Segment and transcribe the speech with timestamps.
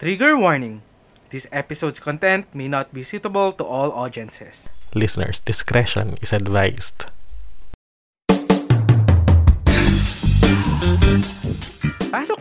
[0.00, 0.80] Trigger warning.
[1.28, 4.72] This episode's content may not be suitable to all audiences.
[4.96, 7.12] Listeners, discretion is advised.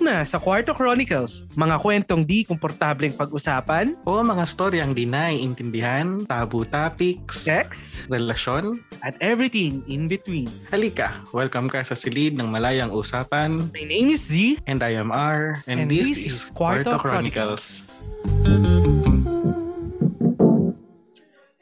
[0.09, 6.25] Pasok na sa Quarto Chronicles, mga kwentong di komportableng pag-usapan, O mga storyang di naiintindihan,
[6.25, 8.81] tabu topics, sex, relasyon.
[9.05, 10.49] at everything in between.
[10.73, 13.69] Halika, welcome ka sa silid ng malayang usapan.
[13.69, 14.57] My name is Z.
[14.65, 15.61] And I am R.
[15.69, 17.93] And, And this, this is Kwarto Kwarto Chronicles.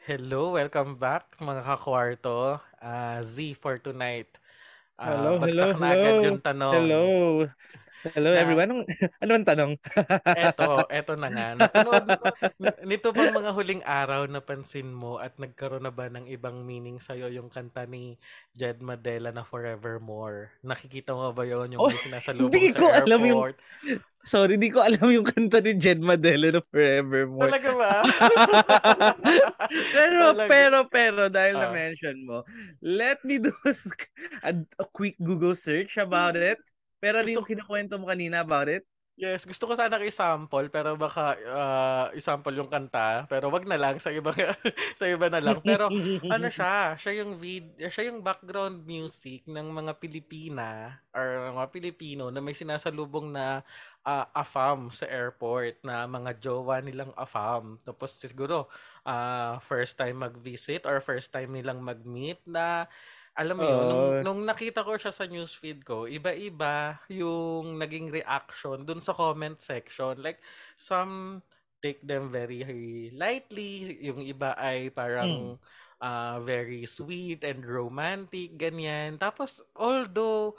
[0.08, 2.64] Hello, welcome back mga kakwarto.
[2.80, 4.32] Ah, Z for tonight.
[4.96, 6.24] Ah, Hello, hello, na agad hello.
[6.24, 6.72] yung tanong.
[6.72, 7.04] Hello.
[8.04, 8.66] Hello Na- everyone.
[8.68, 8.82] Anong,
[9.22, 9.72] ano ang tanong?
[10.28, 11.46] Eto, eto na nga.
[11.56, 12.14] Napanood mo,
[12.62, 16.96] n- nito bang mga huling araw napansin mo at nagkaroon na ba ng ibang meaning
[16.96, 18.14] sa'yo yung kanta ni
[18.54, 20.54] Jed Madela na Forevermore?
[20.62, 23.58] Nakikita mo ba yun yung Oh, sinasalubong hindi sa ko alam yung- airport?
[24.28, 27.48] Sorry, di ko alam yung kanta ni Jed Madela na Forevermore.
[27.48, 27.90] Talaga ba?
[29.96, 30.48] pero, Talaga.
[30.50, 31.60] pero, pero, dahil Ah.
[31.66, 32.44] na-mention mo,
[32.78, 36.60] let me do a, a quick Google search about it.
[37.02, 38.84] Pero ano Gusto- yung kinukwento mo kanina about it?
[39.18, 43.98] Yes, gusto ko sana i-sample pero baka ah, i-sample yung kanta pero wag na lang
[43.98, 44.30] sa iba
[44.98, 45.58] sa iba na lang.
[45.58, 45.90] Pero
[46.30, 52.30] ano siya, siya yung vid, siya yung background music ng mga Pilipina or mga Pilipino
[52.30, 53.66] na may sinasalubong na
[54.06, 57.82] ah, AFAM sa airport na mga jowa nilang AFAM.
[57.82, 58.70] Tapos siguro
[59.02, 62.86] ah, first time mag-visit or first time nilang mag-meet na
[63.38, 68.82] alam mo yun, nung, nung nakita ko siya sa newsfeed ko, iba-iba yung naging reaction
[68.82, 70.18] dun sa comment section.
[70.18, 70.42] Like,
[70.74, 71.38] some
[71.78, 72.66] take them very
[73.14, 75.54] lightly, yung iba ay parang
[76.02, 79.18] ah, very sweet and romantic, ganyan.
[79.22, 80.58] Tapos, although,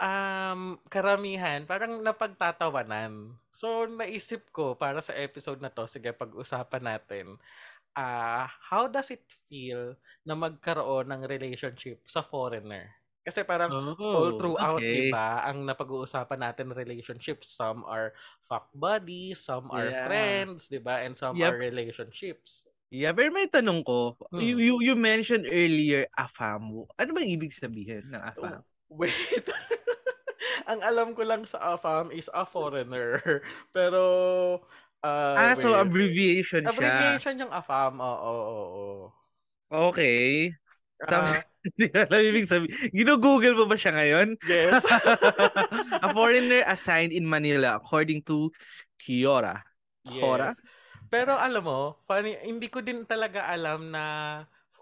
[0.00, 3.36] um, karamihan, parang napagtatawanan.
[3.52, 7.36] So, naisip ko, para sa episode na to, sige, pag-usapan natin,
[7.94, 9.94] ah how does it feel
[10.26, 12.90] na magkaroon ng relationship sa foreigner?
[13.24, 15.08] Kasi parang all throughout, Oh, okay.
[15.08, 18.12] di ba, ang napag-uusapan natin relationships, some are
[18.44, 20.04] fuck buddies, some are Yeah.
[20.04, 21.48] friends, di ba, and some Yep.
[21.48, 22.68] are relationships.
[22.92, 24.20] Yeah, pero may tanong ko.
[24.28, 24.44] Hmm.
[24.44, 26.68] You, you, you mentioned earlier AFAM.
[27.00, 28.60] Ano bang ibig sabihin ng AFAM?
[28.92, 29.48] Wait.
[30.70, 33.18] ang alam ko lang sa AFAM is a foreigner.
[33.76, 34.62] Pero,
[35.04, 35.84] ah, ah, so wait.
[35.84, 36.72] abbreviation siya.
[36.72, 39.06] Abbreviation yung AFAM, oo, oo, oo.
[39.92, 40.50] Okay.
[41.04, 42.72] Tapos, Ah, hindi ko alam ibig sabihin.
[43.56, 44.28] Mo ba siya ngayon?
[44.48, 44.84] yes.
[46.04, 48.48] a foreigner assigned in Manila according to
[48.96, 49.60] Kiora.
[50.06, 50.52] Kiora?
[50.52, 50.60] Yes.
[51.12, 54.04] Pero alam mo, funny, hindi ko din talaga alam na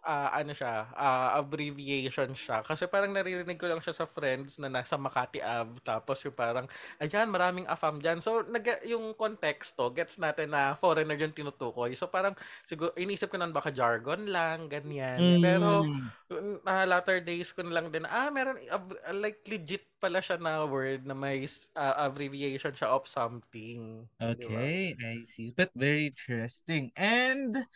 [0.03, 2.63] ah, ano siya, ah, abbreviation siya.
[2.67, 5.79] Kasi parang naririnig ko lang siya sa friends na nasa Makati Ave.
[5.87, 6.67] Tapos yung parang,
[6.99, 8.19] ayan, maraming AFAM dyan.
[8.19, 11.95] So, nag, yung konteksto, gets natin na foreigner yung tinutukoy.
[11.95, 12.35] So, parang,
[12.67, 15.39] siguro, inisip ko nun baka jargon lang, ganyan.
[15.39, 16.63] Pero, Mm.
[16.67, 20.67] uh, latter days ko na lang din, ah, meron, ab- like, legit pala siya na
[20.67, 21.47] word na may
[21.79, 24.07] ah, abbreviation siya of something.
[24.23, 25.51] Okay, I see.
[25.57, 26.93] But very interesting.
[26.97, 27.67] And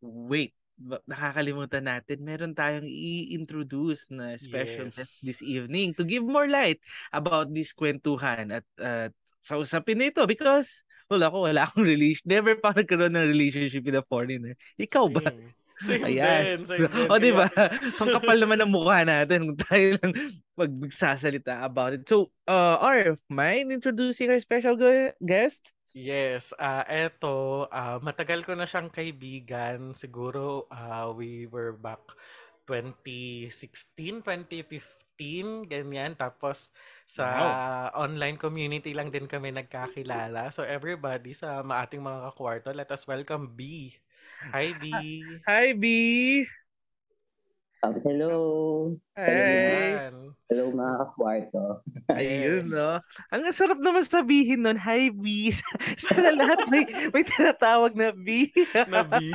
[0.00, 0.54] wait,
[1.06, 4.96] nakakalimutan natin, meron tayong i-introduce na special Yes.
[4.96, 6.80] guest this evening to give more light
[7.12, 9.08] about this kwentuhan at uh,
[9.42, 12.24] sa usapin na ito because wala ko, wala akong relation.
[12.24, 14.56] Never pa nagkaroon ng relationship with a foreigner.
[14.80, 15.22] Ikaw ba?
[15.28, 15.52] Same.
[15.82, 16.42] Same Ayan.
[16.46, 17.08] din, same din.
[17.10, 17.50] O, di ba?
[18.00, 20.12] Ang kapal naman ng mukha natin kung tayo lang
[20.54, 22.06] magsasalita about it.
[22.06, 25.74] So, uh, R, mind introducing our special gu- guest?
[25.92, 29.92] Yes, ah eto, ah, matagal ko na siyang kaibigan.
[29.92, 32.00] Siguro ah, we were back
[32.64, 36.16] 2016, 2015, ganyan.
[36.16, 36.72] Tapos
[37.04, 37.26] sa
[37.92, 40.48] online community lang din kami nagkakilala.
[40.48, 43.92] So everybody sa ma- ating mga kakwarto, let us welcome B.
[44.56, 44.84] Hi B.
[45.46, 46.46] Hi, B!
[47.82, 48.34] Um, hello.
[49.18, 50.30] Ayan.
[50.46, 51.82] Hello mga kakwarto.
[52.14, 53.02] Ayun, no?
[53.34, 55.50] Ang sarap naman sabihin nun, hi, B!
[55.98, 58.54] Sana lahat may, may tinatawag na B.
[58.86, 59.34] Na B.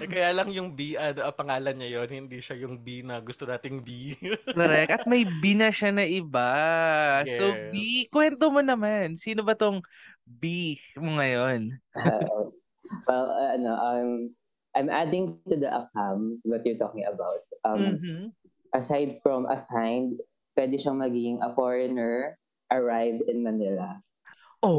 [0.00, 3.20] Eh, Kaya lang yung B, ano, ang pangalan niya yon hindi siya yung B na
[3.20, 4.16] gusto nating B.
[4.48, 4.90] Correct.
[4.90, 6.50] At may B na siya na iba.
[7.28, 7.68] So, Yes.
[7.68, 7.74] B,
[8.08, 9.20] kwento mo naman.
[9.20, 9.84] Sino ba tong
[10.24, 11.76] B mo ngayon?
[11.92, 12.48] Uh,
[13.04, 14.10] well, uh, ano, um,
[14.76, 17.42] I'm adding to the ACAM what you're talking about.
[17.66, 18.32] Um, Mhm.
[18.70, 20.22] Aside from assigned,
[20.54, 22.38] pwede siyang maging a foreigner
[22.70, 23.98] arrived in Manila.
[24.62, 24.78] Oh.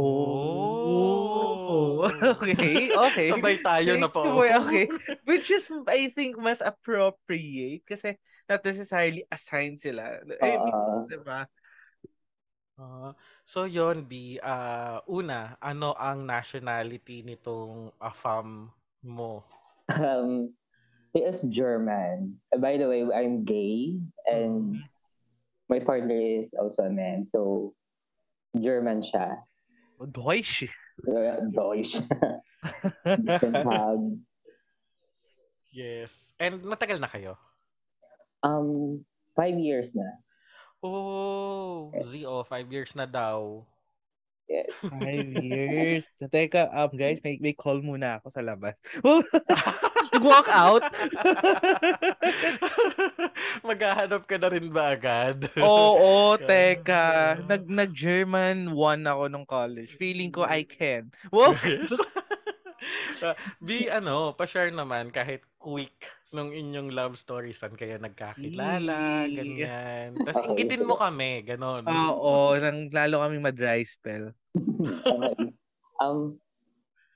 [1.43, 2.07] Oh.
[2.39, 3.27] Okay, okay.
[3.29, 4.39] Sabay tayo na po.
[4.39, 4.85] Okay, okay.
[5.27, 8.15] Which is, I think, mas appropriate kasi
[8.47, 10.23] not necessarily assigned sila.
[10.39, 11.05] I mean, Oo.
[11.11, 11.45] diba?
[12.81, 13.13] Ah,
[13.45, 18.71] so yon B, ah, una, ano ang nationality nitong AFAM
[19.05, 19.45] mo?
[19.99, 20.53] Um,
[21.13, 22.39] he is German.
[22.53, 24.79] Uh, By the way, I'm gay and
[25.67, 27.25] my partner is also a man.
[27.25, 27.73] So,
[28.55, 29.43] German siya.
[29.99, 30.67] Deutsch.
[31.07, 31.99] Uh, Deutsch.
[35.71, 36.35] Yes.
[36.35, 37.39] And matagal na kayo?
[38.43, 38.99] Um,
[39.39, 40.03] five years na.
[40.83, 43.63] Oh, ZO, five years na daw.
[44.51, 44.83] Yes.
[44.83, 46.11] Five years.
[46.19, 48.75] Teka, um, guys, may, may call muna ako sa labas.
[50.11, 50.83] Nag-walk out?
[53.71, 55.47] Maghahanap ka na rin ba agad?
[55.55, 57.39] Oo, teka.
[57.47, 59.95] Nag, nag-German one ako nung college.
[59.95, 61.15] Feeling ko I can.
[61.31, 61.55] Wow!
[61.63, 61.95] Yes.
[63.23, 70.15] Ah, B, ano, pa-share naman kahit quick nung inyong love stories saan kayo nagkakilala, ganyan.
[70.15, 70.47] Tapos Okay.
[70.47, 71.83] inggitin mo kami, ganon.
[71.83, 74.31] Oo, nang lalo kami ma-dry spell.
[76.01, 76.41] Um,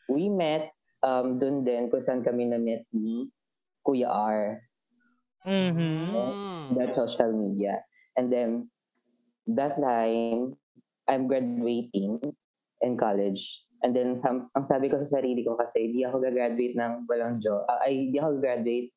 [0.06, 0.70] we met
[1.02, 3.34] um, dun din kung saan kami na-met ni
[3.82, 4.62] Kuya R.
[5.42, 6.14] Mhm.
[6.14, 6.66] Mm.
[6.78, 7.82] that social media.
[8.14, 8.70] And then
[9.50, 10.54] that time,
[11.10, 12.22] I'm graduating
[12.86, 13.66] in college.
[13.82, 17.42] And then sam- ang sabi ko sa sarili ko kasi di ako gagraduate ng walang
[17.42, 17.66] job.
[17.82, 18.94] ay, di ako graduate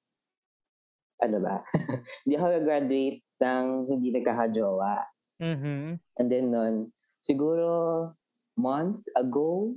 [1.23, 1.62] ano ba?
[2.29, 4.94] di ako gagraduate ng hindi nagkakajowa.
[5.38, 5.99] Mhm.
[6.19, 6.91] And then nun,
[7.23, 8.12] siguro
[8.59, 9.75] months ago,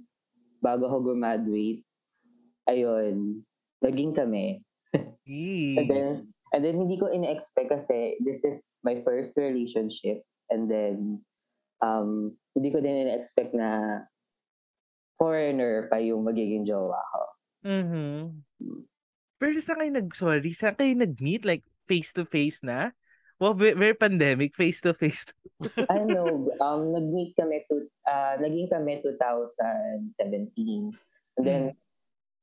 [0.62, 1.86] bago ako graduate,
[2.70, 3.42] ayun,
[3.82, 4.62] naging kami.
[5.78, 6.10] And then,
[6.54, 10.22] and then hindi ko in-expect kasi this is my first relationship.
[10.52, 11.24] And then,
[11.82, 14.04] um, hindi ko din in-expect na
[15.22, 17.22] foreigner pa yung magiging jowa ko.
[17.62, 18.42] Mhm.
[19.42, 21.50] Pero saan kayo nag, sorry, saan kayo nag-meet?
[21.50, 22.94] Like, face-to-face na?
[23.42, 25.34] Well, very, very pandemic, face-to-face.
[25.90, 30.94] I know, um, nag-meet kami, to, uh, naging kami 2017.
[31.42, 31.74] And then,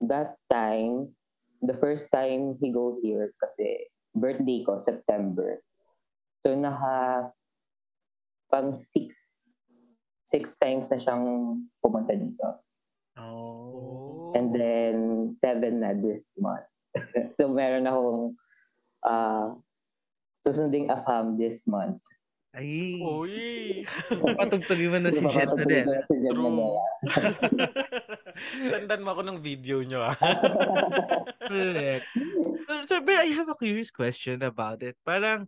[0.02, 1.14] that time,
[1.62, 3.86] the first time he go here kasi
[4.18, 5.62] birthday ko, September.
[6.42, 7.30] So, naka
[8.50, 9.54] pang six,
[10.26, 12.58] six times na siyang pumunta dito.
[13.14, 14.34] Oh.
[14.34, 16.66] And then, seven na this month.
[17.38, 18.22] so, meron akong
[19.04, 19.46] uh,
[20.42, 22.02] susunding AFAM this month.
[22.56, 22.98] Ay.
[22.98, 23.84] Uy!
[24.40, 25.84] Patugtugin mo na si Jet na din.
[26.08, 26.42] Si Jet True.
[26.48, 26.84] Manila.
[28.72, 30.16] Sandan mo ako ng video nyo, ah.
[31.44, 32.08] Correct.
[32.88, 34.96] So, but I have a curious question about it.
[35.04, 35.46] Parang,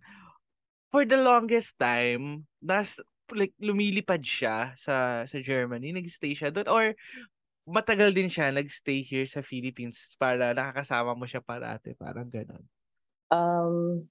[0.93, 3.01] for the longest time, das,
[3.33, 6.85] like, lumilipad siya sa sa Germany, nag-stay siya doon, or
[7.71, 12.63] matagal din siya nag-stay here sa Philippines para nakakasama mo siya parate, parang ganon.
[13.31, 14.05] Um,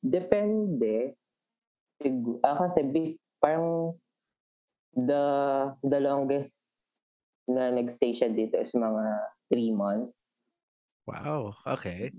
[0.00, 1.14] depende.
[2.42, 3.94] Ah, kasi bi- parang
[4.96, 5.24] the
[5.86, 6.56] the longest
[7.46, 9.04] na nagstay siya dito is mga
[9.52, 10.32] three months.
[11.04, 12.14] Wow, okay.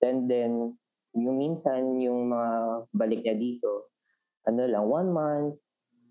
[0.00, 0.74] And then,
[1.12, 2.50] yung minsan, yung mga
[2.96, 3.92] balik niya dito,
[4.48, 5.54] ano lang, one month,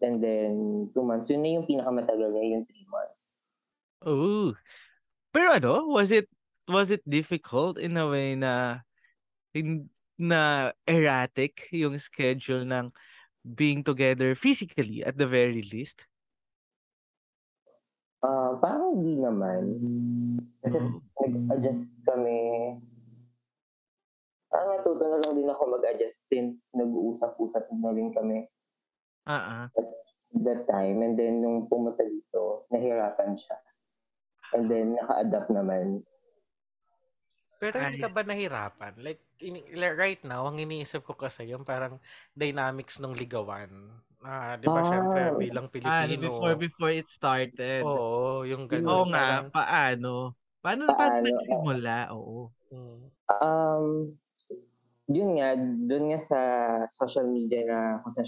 [0.06, 0.54] and then
[0.94, 1.34] two months.
[1.34, 3.42] Yun na yung pinakamatagal niya, yung three months.
[4.02, 4.54] Oh.
[5.34, 6.30] Pero ano, was it
[6.68, 8.84] was it difficult in a way na
[9.54, 12.92] in, na erratic yung schedule ng
[13.46, 16.06] being together physically at the very least?
[18.26, 19.62] Ah, parang hindi naman.
[20.60, 21.00] Kasi Oh.
[21.22, 22.76] nag-adjust kami.
[24.50, 28.50] Parang natuto na lang din ako mag-adjust since nag-uusap-usap na rin kami
[29.28, 29.68] Ah, ah.
[30.34, 31.04] that time.
[31.04, 33.58] And then, nung pumunta dito, nahirapan siya.
[34.56, 36.04] And then, naka-adapt naman.
[37.58, 38.94] Pero hindi ka ba nahirapan?
[39.02, 39.22] Like,
[39.74, 41.98] like, right now, ang iniisip ko kasi yung parang
[42.38, 43.90] dynamics ng ligawan.
[44.22, 44.90] Ah, di ba, Ah.
[44.94, 46.22] syempre, bilang Ah, Pilipino.
[46.22, 47.82] before before it started.
[47.82, 48.86] Oo, yung ganun.
[48.88, 50.12] Oo nga, parang, paano?
[50.62, 51.26] Paano paano Paano?
[51.26, 51.96] nagsimula?
[52.14, 52.38] Oo.
[52.70, 54.16] mm, Um,
[55.12, 56.40] yun nga, dun nga sa
[56.88, 58.28] social media na kung saan,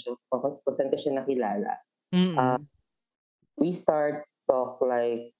[0.91, 1.71] ko siya nakilala.
[2.11, 2.35] Mm-mm.
[2.35, 2.59] Ah.
[3.55, 5.31] We start talk like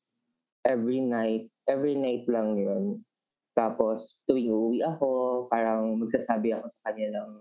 [0.66, 1.48] every night.
[1.70, 3.06] Every night lang yun.
[3.54, 7.32] Tapos, tuwing uuwi ako, parang magsasabi ako sa kanya ng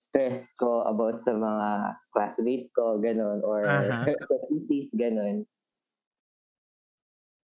[0.00, 1.68] stress ko about sa mga
[2.12, 3.64] classmate ko, ganun, or
[4.28, 5.44] sa thesis, ganun.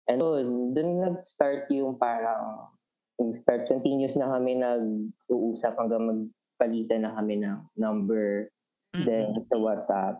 [0.07, 2.71] And dun, dun nag-start yung parang,
[3.19, 8.47] nag-start, continuous na kami nag-uusap hanggang magpalitan na kami ng number,
[8.93, 10.15] then sa WhatsApp.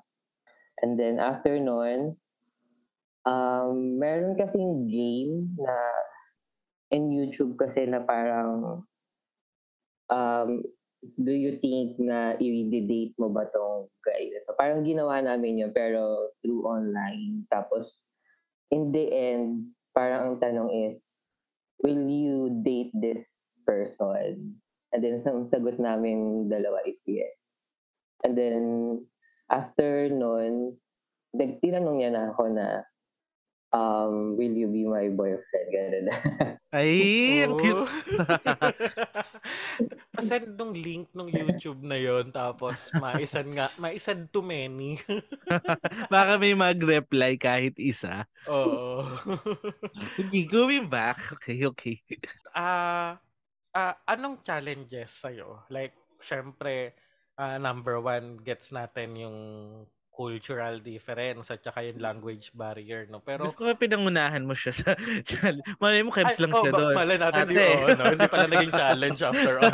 [0.84, 2.20] And then after nun,
[3.28, 5.76] um, meron kasing game na
[6.96, 8.88] in YouTube kasi na parang
[10.08, 10.50] um,
[11.04, 14.32] do you think na i-date mo ba tong guy?
[14.58, 17.46] Parang ginawa namin yun, pero through online.
[17.52, 18.08] Tapos,
[18.74, 21.20] in the end, parang ang tanong is,
[21.86, 24.58] will you date this person?
[24.90, 27.68] And then, ang sagot namin dalawa is yes.
[28.26, 28.64] And then,
[29.52, 30.80] after nun,
[31.38, 32.87] tinanong niya na ako na,
[33.72, 35.68] um, will you be my boyfriend?
[35.72, 36.08] Ganun.
[36.78, 37.88] Ay, ang cute.
[40.16, 45.00] Pa-send nung link nung YouTube na yon tapos maisan nga, maisan too many.
[46.14, 48.28] Baka may mag-reply kahit isa.
[48.48, 49.08] Oo.
[50.20, 51.20] okay, going back.
[51.40, 51.96] Okay, okay.
[52.52, 53.12] Ah, uh,
[53.78, 55.68] uh, anong challenges sa'yo?
[55.72, 56.98] Like, syempre,
[57.38, 59.38] uh, number one, gets natin yung
[60.18, 63.22] cultural difference at saka yung language barrier, no?
[63.22, 63.46] Pero...
[63.46, 64.98] Gusto ko pinangunahan mo siya sa.
[65.78, 66.98] Malay mo, kebs lang oh, siya doon.
[66.98, 67.54] Malay natin, Ate.
[67.54, 68.18] di, oh, no?
[68.18, 69.70] hindi pala naging challenge after all.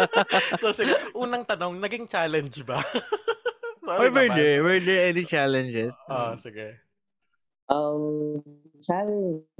[0.64, 2.80] so, sige, unang tanong, naging challenge ba?
[3.84, 5.92] Sorry Or were there, were there any challenges?
[6.08, 6.80] Ah, oh, sige.
[7.68, 8.40] Um,
[8.80, 9.52] challenges.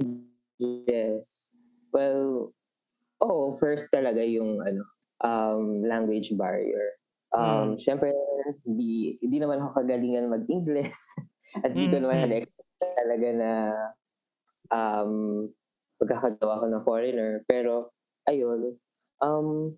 [1.93, 2.49] Well,
[3.21, 4.81] oh, first talaga yung ano,
[5.21, 6.97] um, language barrier.
[7.33, 7.81] Um, mm.
[7.81, 8.13] Siyempre,
[8.67, 10.99] hindi, hindi naman ako kagalingan mag-English.
[11.63, 12.41] At hindi ko naman mm-hmm.
[12.43, 13.51] expect talaga na
[14.69, 15.13] um,
[15.97, 17.31] pagkakagawa ko ng foreigner.
[17.47, 17.95] Pero,
[18.27, 18.75] ayun,
[19.23, 19.71] um,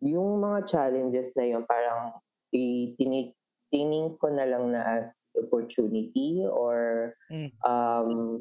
[0.00, 2.16] yung mga challenges na yun, parang
[2.54, 7.50] itining ko na lang na as opportunity or mm.
[7.66, 8.40] um,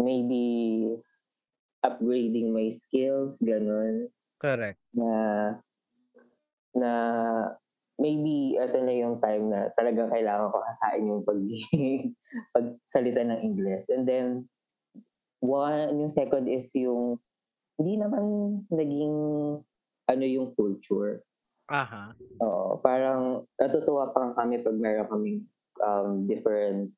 [0.00, 0.96] maybe
[1.84, 4.08] upgrading my skills, ganun.
[4.40, 4.80] Correct.
[4.96, 5.60] Na
[6.74, 6.92] na
[8.00, 11.40] maybe ito na yung time na talagang kailangan ko hasain yung pag
[12.56, 13.92] pagsalita ng English.
[13.92, 14.48] And then,
[15.44, 17.20] one, yung second is yung
[17.76, 18.24] hindi naman
[18.72, 19.16] naging
[20.08, 21.20] ano yung culture.
[21.70, 22.16] Aha.
[22.42, 25.40] Oo, parang natutuwa pa kami pag meron kaming
[25.84, 26.90] um, different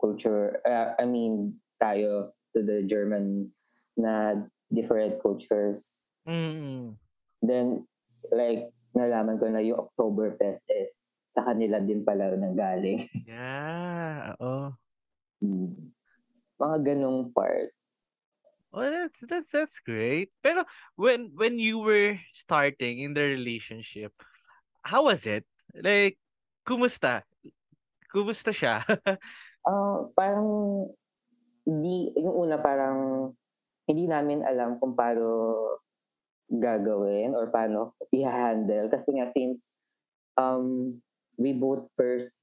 [0.00, 0.62] culture.
[0.64, 3.52] Uh, I mean, tayo to the German
[3.98, 6.06] na different cultures.
[6.24, 6.96] Mm.
[7.42, 7.84] Then,
[8.32, 13.06] like, nalaman ko na yung Oktoberfest is sa kanila din pala nanggaling.
[13.30, 14.74] yeah, oo.
[15.38, 15.94] Hmm.
[16.58, 17.70] Mga ganong part.
[18.74, 20.28] Oh, that's that's that's great.
[20.44, 20.66] Pero
[20.98, 24.12] when when you were starting in the relationship,
[24.84, 25.48] how was it?
[25.72, 26.20] Like,
[26.68, 27.24] kumusta?
[28.12, 28.84] Kumusta siya?
[29.64, 30.48] uh, parang
[31.64, 33.30] hindi yung una parang
[33.88, 35.24] hindi namin alam kung paano
[36.48, 38.88] gagawin or paano i-handle.
[38.88, 39.70] Kasi nga since
[40.40, 40.96] um,
[41.36, 42.42] we both first,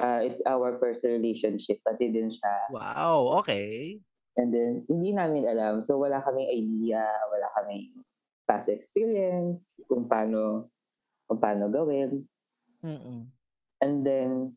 [0.00, 2.54] uh, it's our first relationship, pati din siya.
[2.72, 4.00] Wow, okay.
[4.36, 5.80] And then, hindi namin alam.
[5.80, 7.00] So, wala kaming idea,
[7.32, 8.04] wala kaming
[8.44, 10.68] past experience, kung paano,
[11.24, 12.28] kung paano gawin.
[12.84, 13.32] Mm-mm.
[13.80, 14.52] And then,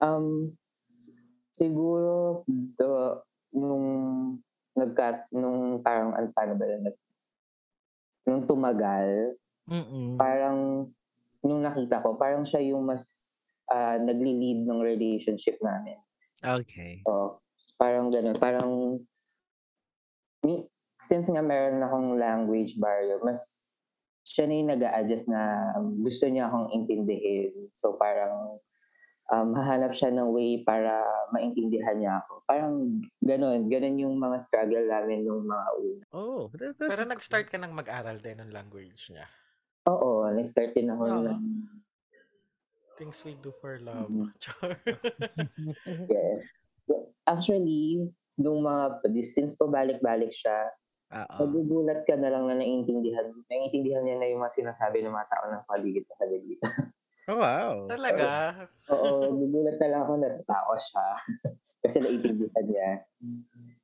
[0.00, 0.56] um,
[1.52, 3.20] siguro, the,
[3.52, 4.40] nung
[4.72, 6.88] nagkat, nung parang, ano, paano ba yun,
[8.30, 9.34] nung tumagal,
[9.66, 10.14] Mm-mm.
[10.14, 10.86] parang
[11.42, 13.34] nung nakita ko, parang siya yung mas
[13.66, 15.98] uh, nagli-lead ng relationship namin.
[16.38, 17.02] Okay.
[17.02, 17.42] So,
[17.74, 18.38] parang gano'n.
[18.38, 19.02] Parang,
[21.00, 23.72] since nga meron akong language barrier, mas
[24.30, 27.50] siya na yung nag adjust na gusto niya akong intindihin.
[27.74, 28.62] So parang
[29.30, 32.42] um, hahanap siya ng way para maintindihan niya ako.
[32.44, 32.74] Parang
[33.22, 33.70] ganun.
[33.70, 36.02] Ganun yung mga struggle namin nung mga una.
[36.10, 39.26] Oh, that's, that's Pero nag-start ka nang mag-aral din ng language niya?
[39.88, 41.22] Oo, nag-start din ako oh.
[41.24, 41.42] ng...
[43.00, 44.12] Things we do for love.
[44.12, 44.28] Mm-hmm.
[46.12, 46.44] yes.
[47.24, 50.68] Actually, nung mga, since pabalik-balik siya,
[51.10, 51.42] Uh-oh.
[51.42, 53.34] Nagugulat ka na lang na naiintindihan.
[53.50, 56.62] Naiintindihan niya na yung mga sinasabi ng mga tao ng paligid sa paligid.
[57.30, 57.86] Oh, wow.
[57.86, 58.26] Talaga?
[58.90, 61.06] Oo, gugulat na lang ako na tao siya.
[61.86, 62.90] Kasi naiintindihan niya.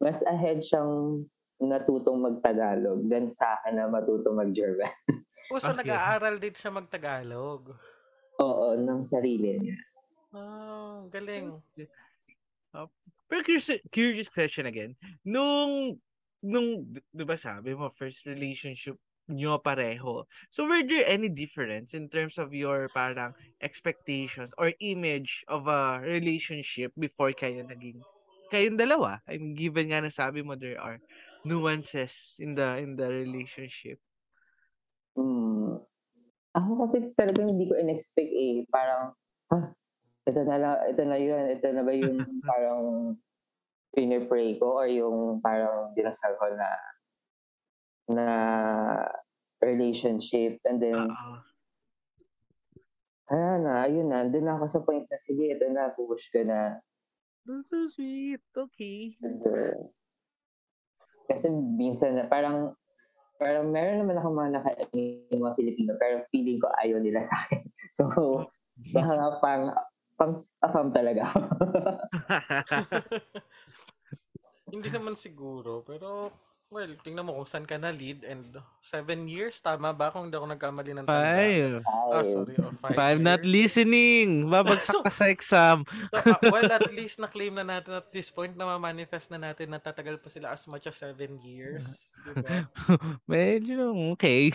[0.02, 1.24] Mas ahead siyang
[1.62, 4.90] natutong magtagalog than sa akin na matutong mag-German.
[5.54, 5.86] o, so okay.
[5.86, 7.72] nag-aaral din siya magtagalog?
[8.42, 9.78] Oo, ng sarili niya.
[10.34, 11.56] Oh, galing.
[12.76, 12.90] Uh,
[13.30, 14.92] pero curious, curious question again.
[15.24, 15.96] Nung,
[16.44, 20.24] nung, di ba sabi mo, first relationship nyo pareho.
[20.50, 25.98] So were there any difference in terms of your parang expectations or image of a
[26.02, 28.02] relationship before kayo naging
[28.50, 29.18] kayong dalawa?
[29.26, 31.02] I mean, given nga na sabi mo there are
[31.46, 33.98] nuances in the in the relationship.
[35.18, 35.82] Hmm.
[36.56, 38.64] Ako kasi talagang hindi ko in-expect eh.
[38.72, 39.12] Parang,
[39.52, 39.76] ah,
[40.24, 42.16] ito na lang, ito na yun, ito na ba yung
[42.50, 42.80] parang
[43.92, 46.68] pinipray ko or yung parang dinasal ko na
[48.10, 48.26] na
[49.62, 50.62] relationship.
[50.62, 51.10] And then,
[53.26, 56.78] ano na, ayun na, doon ako sa point na, sige, ito na, push ko na.
[57.46, 58.42] That's so sweet.
[58.54, 59.18] Okay.
[59.22, 59.78] And, uh,
[61.26, 62.74] kasi minsan na, parang,
[63.36, 64.88] parang meron naman ako mga nakain
[65.34, 67.64] mga Filipino, pero feeling ko ayaw nila sa akin.
[67.96, 68.04] So,
[68.92, 69.64] baka nga pang,
[70.20, 71.24] pang, afam talaga.
[74.68, 76.28] Hindi naman siguro, pero
[76.66, 80.10] well, tingnan mo kung saan ka na lead and seven years, tama ba?
[80.10, 81.30] Kung hindi ako nagkamali ng tanda.
[81.30, 81.72] Five.
[81.86, 82.54] Ah, Ay, sorry.
[82.58, 84.50] Oh, five, Five not listening.
[84.50, 85.86] Babagsak ka sa exam.
[85.86, 89.70] So, ah, well, at least na-claim na natin at this point na ma-manifest na natin
[89.70, 92.10] na tatagal pa sila as much as seven years.
[92.26, 92.66] Diba?
[93.30, 94.50] Medyo okay.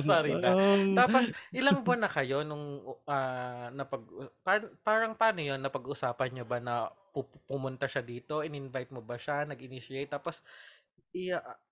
[0.00, 0.56] Sorry na.
[0.56, 4.02] Um, Tapos, ilang buwan na kayo nung ah, napag...
[4.40, 5.60] pa- parang paano yun?
[5.60, 8.40] Napag-usapan nyo ba na pu- pumunta siya dito?
[8.40, 9.44] In-invite mo ba siya?
[9.44, 10.08] Nag-initiate?
[10.08, 10.40] Tapos,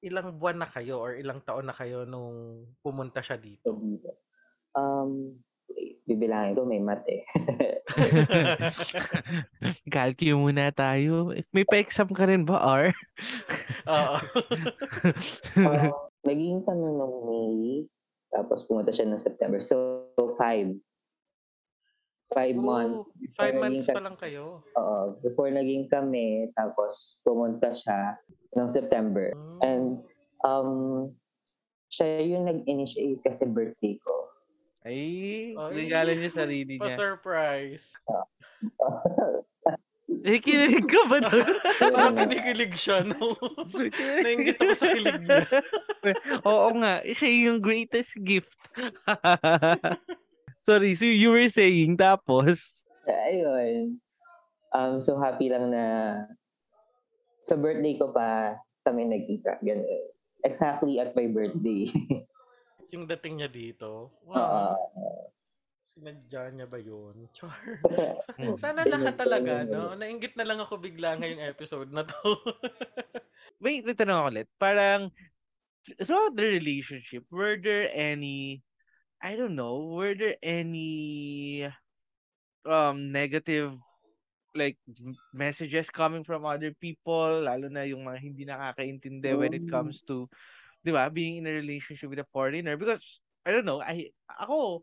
[0.05, 3.73] ilang buwan na kayo or ilang taon na kayo nung pumunta siya dito?
[4.77, 5.35] um,
[5.71, 7.23] wait, bibilangin ko, may mat eh.
[9.93, 11.35] Calcu muna tayo.
[11.51, 12.85] May pa-exam ka rin ba, R?
[13.89, 14.17] Oo.
[15.61, 15.93] Um,
[16.25, 17.85] naging kami nung May,
[18.31, 19.59] tapos pumunta siya ng September.
[19.61, 20.07] So,
[20.39, 20.77] five.
[22.31, 23.01] Five Oh, months.
[23.35, 24.63] Five months pa lang kayo.
[24.79, 28.15] Oo, before naging kami, tapos pumunta siya
[28.55, 29.35] ng September.
[29.35, 29.59] Mm.
[29.61, 29.85] And
[30.47, 30.71] um,
[31.91, 34.31] siya yung nag-initiate kasi birthday ko.
[34.81, 35.73] Ay, Ay.
[35.75, 36.95] regalo niya sarili niya.
[36.95, 37.95] Pa-surprise.
[40.21, 41.49] Eh, kinilig ka ba doon?
[41.95, 43.31] Parang kinikilig siya, no?
[44.27, 45.41] Nainggit ako sa kilig niya.
[46.45, 48.59] Oo nga, siya yung greatest gift.
[50.61, 52.85] Sorry, so you were saying, tapos?
[53.09, 53.97] Ayun.
[54.71, 55.85] Um, so happy lang na
[57.41, 59.59] sa birthday ko pa kami nagkita.
[59.65, 59.89] Ganun.
[60.45, 61.89] Exactly at my birthday.
[62.93, 64.13] Yung dating niya dito.
[64.27, 64.77] Wow.
[65.91, 67.27] Sinadya niya ba yun?
[67.37, 67.83] Char.
[68.63, 69.95] Sana lahat talaga, no?
[69.99, 72.39] Nainggit na lang ako bigla ngayong episode na to.
[73.59, 74.49] Wait, may tanong ako ulit.
[74.57, 75.11] Parang,
[76.01, 78.63] throughout the relationship, were there any,
[79.21, 81.69] I don't know, were there any
[82.65, 83.77] um negative
[84.57, 84.77] like
[85.33, 89.71] messages coming from other people, lalo na yung mga hindi nakakaintindi when it Mm.
[89.71, 90.27] comes to,
[90.83, 92.75] di ba, being in a relationship with a foreigner?
[92.75, 94.83] Because, I don't know, I, ako,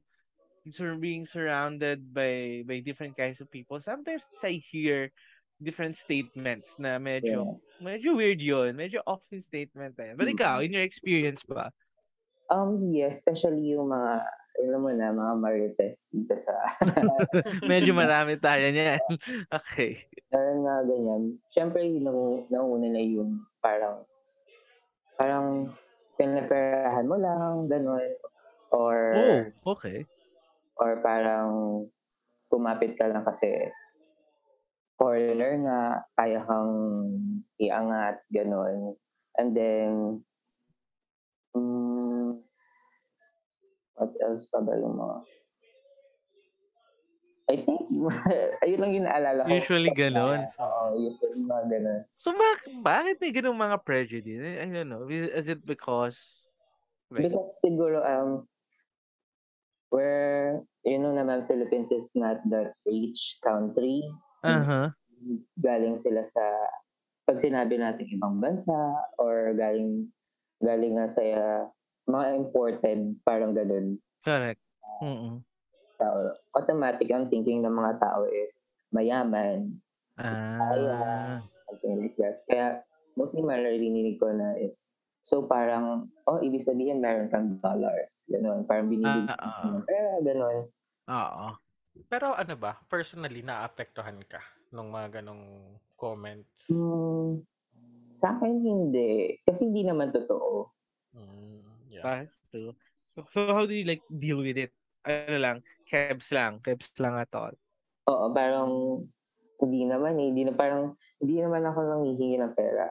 [0.71, 5.11] sur- being surrounded by by different kinds of people, sometimes I hear
[5.59, 8.77] different statements na medyo medyo weird yun.
[8.77, 10.15] Medyo off yung statement yun.
[10.15, 11.73] But ikaw, in your experience ba?
[12.47, 14.23] Um, yes, especially yung mga,
[14.63, 16.55] alam mo na, mga marites dito sa,
[17.71, 19.03] Medyo marami tayo niyan.
[19.59, 19.99] okay.
[20.31, 21.23] meron na ganyan.
[21.51, 21.83] Siyempre,
[22.47, 24.07] nauna na yung parang,
[25.19, 25.75] parang,
[26.17, 28.09] pinaperahan mo lang, gano'n.
[28.73, 29.39] Or, Oh,
[29.77, 30.07] okay.
[30.81, 31.85] or parang,
[32.49, 33.53] kumapit ka lang kasi,
[34.97, 35.81] foreigner nga,
[36.17, 36.73] kaya kang
[37.61, 38.97] iangat, gano'n.
[39.37, 39.93] And then,
[41.53, 41.96] mm,
[43.97, 45.17] what else pa ba yung mga,
[47.47, 47.81] I think,
[48.63, 49.55] ayun lang yung naalala ko.
[49.55, 50.45] Usually ganon.
[50.59, 52.01] Oo, usually mga ganon.
[52.13, 54.43] So, bak- bakit may ganung mga prejudice?
[54.61, 55.09] I don't know.
[55.09, 56.47] Is, is it because...
[57.07, 58.45] Like, Because siguro, um,
[59.89, 64.03] where, you know naman, Philippines is not that rich country.
[64.43, 64.91] uh-huh.
[65.55, 66.43] Galing sila sa,
[67.23, 68.75] pag sinabi natin ibang bansa,
[69.17, 70.11] or galing,
[70.59, 71.63] galing nga sa uh,
[72.07, 73.99] mga imported, parang ganun.
[74.21, 74.59] Correct.
[74.99, 75.43] Mm-mm.
[75.97, 76.17] Tao.
[76.53, 79.75] Automatic ang thinking ng mga tao is mayaman,
[80.17, 81.43] Ah.
[81.67, 82.41] something like that.
[82.47, 82.81] Kaya,
[83.13, 84.87] mostly maririnig ko na is,
[85.21, 88.25] so parang, oh, ibig sabihin meron kang dollars.
[88.27, 88.63] Ganon.
[88.63, 90.57] Parang binibigyan Ah, ah, ka ng pera, ganon.
[91.07, 91.47] Oo.
[92.07, 94.39] Pero ano ba, personally, naapektuhan ka
[94.69, 95.43] nung mga ganong
[95.93, 96.69] comments?
[96.69, 97.41] Hmm,
[98.13, 99.37] sa akin hindi.
[99.41, 100.69] Kasi hindi naman totoo.
[101.13, 101.56] Mm,
[102.03, 102.25] yeah.
[102.51, 102.71] True.
[103.09, 104.73] So, so how do you like deal with it?
[105.07, 105.57] Ano lang,
[105.87, 106.59] kebs lang.
[106.59, 107.55] Kebs lang at all.
[108.07, 108.69] Oo, parang
[109.57, 110.27] hindi naman eh.
[110.29, 112.87] Hindi na parang, hindi naman ako nanghihingi ng pera.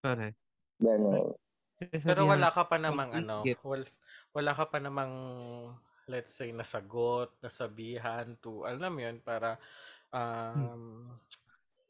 [0.00, 0.38] Correct.
[0.80, 1.34] Ganon.
[1.78, 3.60] Pero wala ka pa namang ano, Complete.
[3.66, 3.82] wal,
[4.32, 5.12] wala ka pa namang
[6.08, 9.56] let's say nasagot, nasabihan to alam mo yun para
[10.12, 11.08] um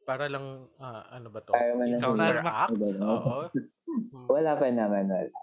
[0.05, 1.53] para lang ah, ano ba to?
[1.53, 2.71] Para man lang- counteract.
[2.71, 3.37] Para ma- Oo.
[3.95, 5.07] Hmm, Wala pa naman.
[5.07, 5.39] Wala.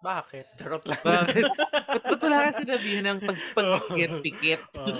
[0.00, 0.46] Bakit?
[0.60, 1.02] Charot lang.
[1.02, 1.44] Bakit?
[1.96, 4.60] Ba't ba't wala ka sinabihan ng pag pagpikit-pikit?
[4.76, 4.92] Oo.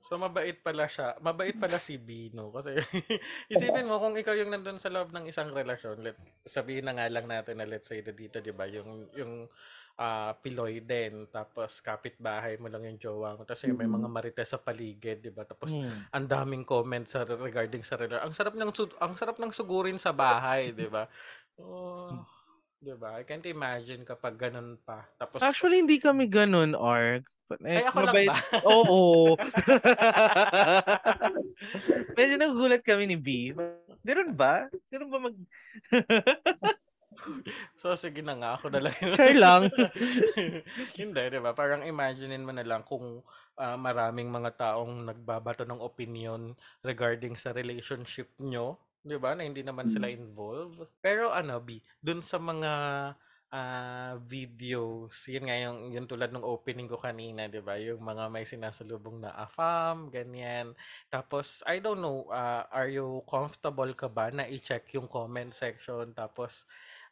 [0.00, 1.12] So mabait pala siya.
[1.20, 2.72] Mabait pala si Bino kasi
[3.52, 6.16] isipin mo kung ikaw yung nandun sa loob ng isang relasyon, let
[6.48, 9.44] sabihin na nga lang natin na let's say na dito 'di ba, yung yung
[10.00, 13.76] uh, Piloy din tapos kapitbahay mo lang yung jowa mo tapos mm-hmm.
[13.76, 15.44] may mga marites sa paligid 'di ba?
[15.44, 16.16] Tapos mm.
[16.16, 18.24] ang daming comments sa regarding sa relasyon.
[18.24, 18.72] Ang sarap ng
[19.04, 21.04] ang sarap ng sugurin sa bahay, 'di ba?
[21.60, 22.24] Oh,
[22.80, 23.20] 'di ba?
[23.20, 25.04] I can't imagine kapag ganun pa.
[25.20, 27.28] Tapos Actually hindi kami ganun, Arg.
[27.66, 28.30] Eh, Ay, ako mabait.
[28.30, 28.38] lang ba?
[28.78, 29.34] Oo.
[32.18, 33.50] Medyo nagugulat kami ni B.
[34.06, 34.70] Ganun ba?
[34.86, 35.34] Ganun ba mag...
[37.80, 38.50] so, sige na nga.
[38.54, 38.94] Ako na lang.
[38.94, 39.66] Sure lang.
[40.94, 41.50] Hindi, di ba?
[41.50, 43.18] Parang imaginein mo na lang kung
[43.58, 46.54] uh, maraming mga taong nagbabato ng opinion
[46.86, 48.78] regarding sa relationship nyo.
[49.00, 49.32] Di ba?
[49.32, 50.16] Na hindi naman sila mm.
[50.16, 50.80] involved.
[51.00, 52.72] Pero ano, B, dun sa mga
[53.50, 57.74] ah, videos, yun nga yung, yung tulad ng opening ko kanina, di ba?
[57.80, 60.76] Yung mga may sinasalubong na AFAM, ganyan.
[61.10, 66.14] Tapos, I don't know, uh, are you comfortable ka ba na i-check yung comment section?
[66.14, 66.68] Tapos,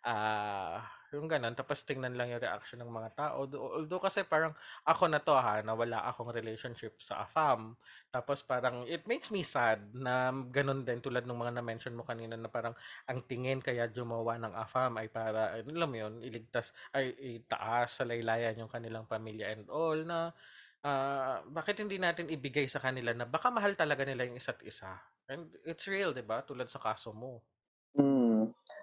[0.06, 3.48] ah, yung ganun, tapos tingnan lang yung reaction ng mga tao.
[3.48, 4.52] Although kasi parang
[4.84, 7.72] ako na to ha, na wala akong relationship sa AFAM.
[8.12, 12.36] Tapos parang it makes me sad na ganun din tulad ng mga na-mention mo kanina
[12.36, 12.76] na parang
[13.08, 18.04] ang tingin kaya jumawa ng AFAM ay para, alam mo yun, iligtas, ay itaas sa
[18.04, 20.36] laylayan yung kanilang pamilya and all na
[20.84, 24.98] uh, bakit hindi natin ibigay sa kanila na baka mahal talaga nila yung isa't isa.
[25.28, 26.40] And it's real, di ba?
[26.40, 27.44] Tulad sa kaso mo.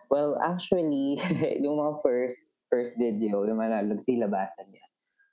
[0.10, 1.20] Well, actually,
[1.64, 4.86] yung mga first first video, yung manalog si labasan niya.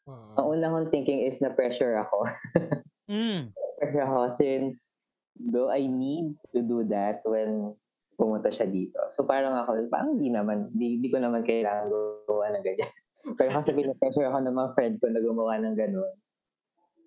[0.07, 0.35] Uh-huh.
[0.39, 2.27] Ang una kong thinking is na pressure ako.
[3.13, 3.51] mm.
[3.79, 4.91] Pressure ako since
[5.39, 7.73] do I need to do that when
[8.21, 9.01] pumunta siya dito.
[9.11, 12.93] So parang ako, parang hindi naman, di, di ko naman kailangan gumawa ng ganyan.
[13.39, 16.15] Pero kasi pinapressure ako ng mga friend ko na gumawa ng gano'n.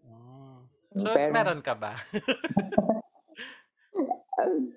[0.08, 0.58] Oh.
[0.96, 2.00] So, Pero, meron ka ba?
[4.40, 4.72] um,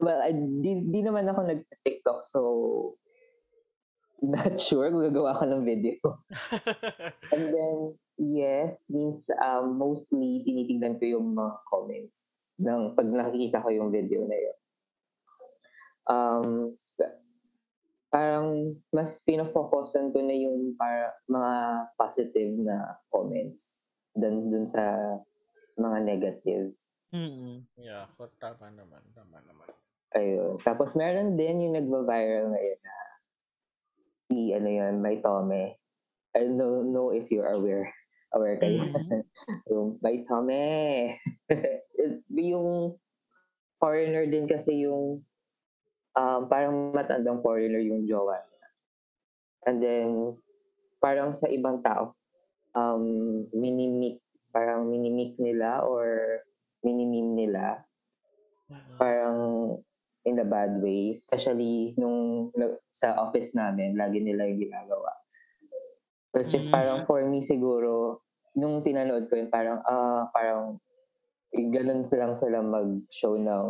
[0.00, 2.40] well, I, di, di naman ako nag-TikTok, so
[4.22, 5.96] not sure kung gagawa ko ng video.
[7.32, 7.76] And then,
[8.16, 14.24] yes, means um, mostly tinitignan ko yung mga comments ng pag nakikita ko yung video
[14.24, 14.58] na yun.
[16.06, 16.48] Um,
[18.08, 21.54] parang mas pinafocusan ko na yung para mga
[21.98, 23.84] positive na comments
[24.16, 24.96] than dun sa
[25.76, 26.72] mga negative.
[27.12, 27.68] Mm-hmm.
[27.76, 28.08] Yeah,
[28.40, 29.68] tama naman, tama naman.
[30.16, 30.56] Ayun.
[30.64, 32.96] Tapos meron din yung nagva-viral ngayon na
[34.32, 35.76] si ano yun, May Tome.
[36.32, 37.92] I don't know if you're aware.
[38.32, 38.80] Aware kayo.
[38.80, 39.20] Mm-hmm.
[39.72, 40.64] yung May Tome.
[42.32, 42.96] yung
[43.76, 45.20] foreigner din kasi yung
[46.16, 48.66] um, parang matandang foreigner yung jowa niya.
[49.68, 50.08] And then,
[51.00, 52.16] parang sa ibang tao,
[52.72, 53.04] um,
[53.52, 56.40] minimik, parang minimik nila or
[56.80, 57.84] minimim nila.
[58.72, 58.96] Mm-hmm.
[58.96, 59.36] Parang
[60.26, 62.50] in a bad way, especially nung
[62.90, 65.14] sa office namin, lagi nila yung ginagawa.
[66.34, 66.74] Which is mm-hmm.
[66.74, 68.20] parang for me siguro,
[68.58, 70.82] nung pinanood ko yun, parang, ah, uh, parang,
[71.54, 73.68] ganun silang sila mag-show ng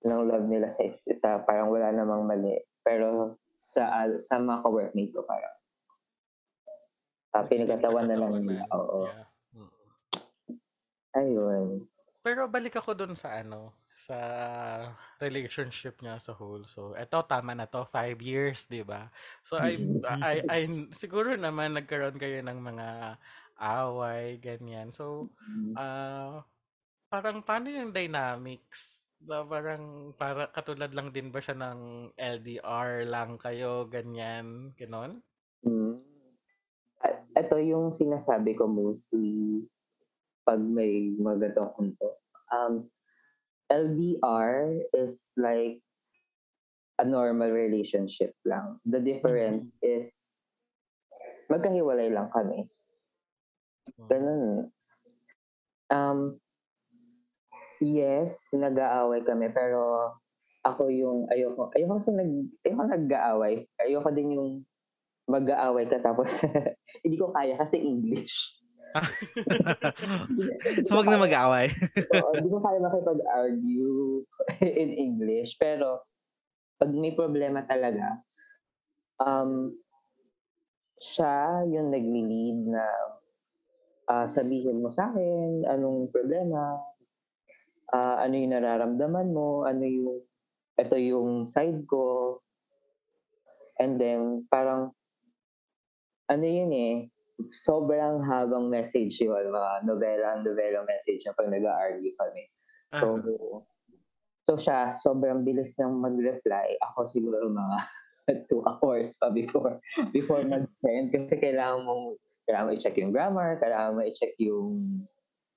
[0.00, 2.58] ng love nila sa isa, parang wala namang mali.
[2.82, 5.56] Pero sa sa mga ka-workmate ko parang
[7.36, 8.64] uh, pinagkatawan na lang nila.
[8.72, 9.06] Oo.
[9.06, 9.26] Yeah.
[11.10, 11.84] Ayun.
[12.22, 14.16] Pero balik ako dun sa ano, sa
[15.20, 16.64] relationship niya sa whole.
[16.64, 19.12] So, eto tama na to, five years, 'di ba?
[19.44, 19.76] So I,
[20.08, 20.60] I I
[20.96, 22.88] siguro naman nagkaroon kayo ng mga
[23.60, 24.88] away ganyan.
[24.88, 25.28] So,
[25.76, 26.40] uh,
[27.12, 29.04] parang paano yung dynamics?
[29.20, 35.20] So, parang para katulad lang din ba siya ng LDR lang kayo ganyan, ganon?
[35.60, 36.00] Mm.
[37.36, 39.68] Ito yung sinasabi ko mostly
[40.48, 41.94] pag may mga ganitong
[42.50, 42.90] Um,
[43.70, 45.78] LDR is like
[46.98, 48.76] a normal relationship lang.
[48.84, 50.00] The difference mm-hmm.
[50.02, 50.34] is
[51.48, 52.68] magkahiwalay lang kami.
[54.10, 54.68] Ganun.
[55.90, 56.38] Um,
[57.82, 60.14] yes, nag-aaway kami pero
[60.60, 62.30] ako yung ayoko ayoko kasi nag
[62.62, 63.64] ayoko nag-aaway.
[63.80, 64.50] Ayoko din yung
[65.24, 66.42] mag-aaway ka tapos
[67.06, 68.59] hindi ko kaya kasi English.
[70.86, 71.70] so, wag na mag-away.
[72.34, 73.94] hindi ko kaya makipag-argue
[74.82, 75.54] in English.
[75.56, 76.04] Pero,
[76.80, 78.18] pag may problema talaga,
[79.20, 79.70] um,
[81.00, 82.84] siya yung nag-lead na
[84.10, 86.80] uh, sabihin mo sa akin anong problema,
[87.94, 90.20] uh, ano yung nararamdaman mo, ano yung,
[90.80, 92.38] ito yung side ko.
[93.80, 94.92] And then, parang,
[96.30, 96.94] ano yun eh,
[97.48, 102.44] sobrang habang message yun, mga novela-novela message na pag nag-argue kami.
[103.00, 103.60] So, uh-huh.
[104.44, 106.76] so siya, sobrang bilis niyang mag-reply.
[106.90, 107.78] Ako siguro mga
[108.52, 109.80] two hours pa before
[110.14, 112.14] before mag-send kasi kailangan mong
[112.46, 115.02] kailangan mo i-check yung grammar, kailangan mo i-check yung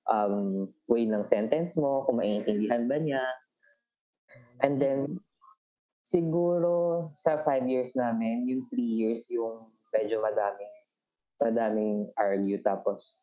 [0.09, 3.23] um, way ng sentence mo, kung maiintindihan ba niya.
[4.61, 5.19] And then,
[6.05, 10.72] siguro sa five years namin, yung three years, yung medyo madaming,
[11.43, 12.57] madaming argue.
[12.63, 13.19] Tapos,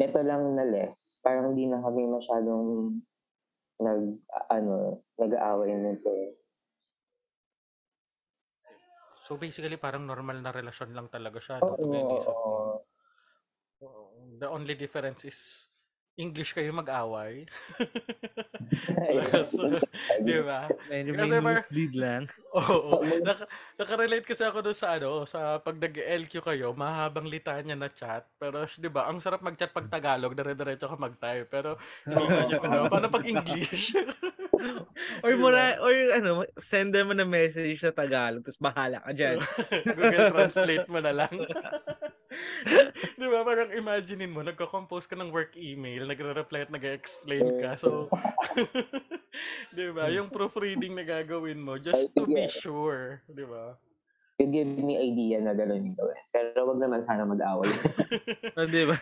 [0.00, 1.20] ito lang na less.
[1.20, 2.96] Parang hindi na kami masyadong
[3.80, 4.02] nag,
[4.48, 6.40] ano, nag-aaway nito.
[9.20, 12.52] So basically parang normal na relasyon lang talaga siya no, Oo, pag oo.
[14.40, 15.69] The only difference is
[16.20, 17.48] English kayo mag-away.
[19.42, 19.66] So,
[20.26, 20.70] di ba?
[20.86, 22.22] Kasi may par- mislead lang.
[22.54, 23.02] Oo.
[23.22, 23.44] Naka,
[23.78, 28.26] nakarelate kasi ako doon sa ano, sa pag nag-LQ kayo, mahabang litanya na chat.
[28.38, 31.48] Pero, di ba, ang sarap mag-chat pag Tagalog, dire-diretso ka mag-type.
[31.50, 33.96] Pero, hindi ko yun, ano, paano pag English?
[35.24, 39.38] or muna, or ano, send them na message na Tagalog, tapos bahala ka dyan.
[39.96, 41.34] Google Translate mo na lang.
[43.20, 43.42] Di ba?
[43.42, 47.74] Parang imaginein mo, nagko-compose ka ng work email, nagre-reply at nag-explain ka.
[47.74, 48.06] So,
[49.76, 50.06] di ba?
[50.10, 53.22] Yung proofreading na gagawin mo, just to be sure.
[53.26, 53.74] Di ba?
[54.40, 56.20] You give me idea na gano'n yung gawin.
[56.32, 57.74] Pero wag naman sana mag-away.
[58.56, 58.96] oh, di ba?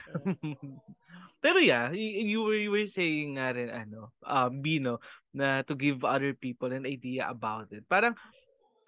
[1.39, 4.99] Pero yeah, you, were, you were saying nga rin, ano, um, Bino,
[5.31, 7.87] na to give other people an idea about it.
[7.87, 8.19] Parang,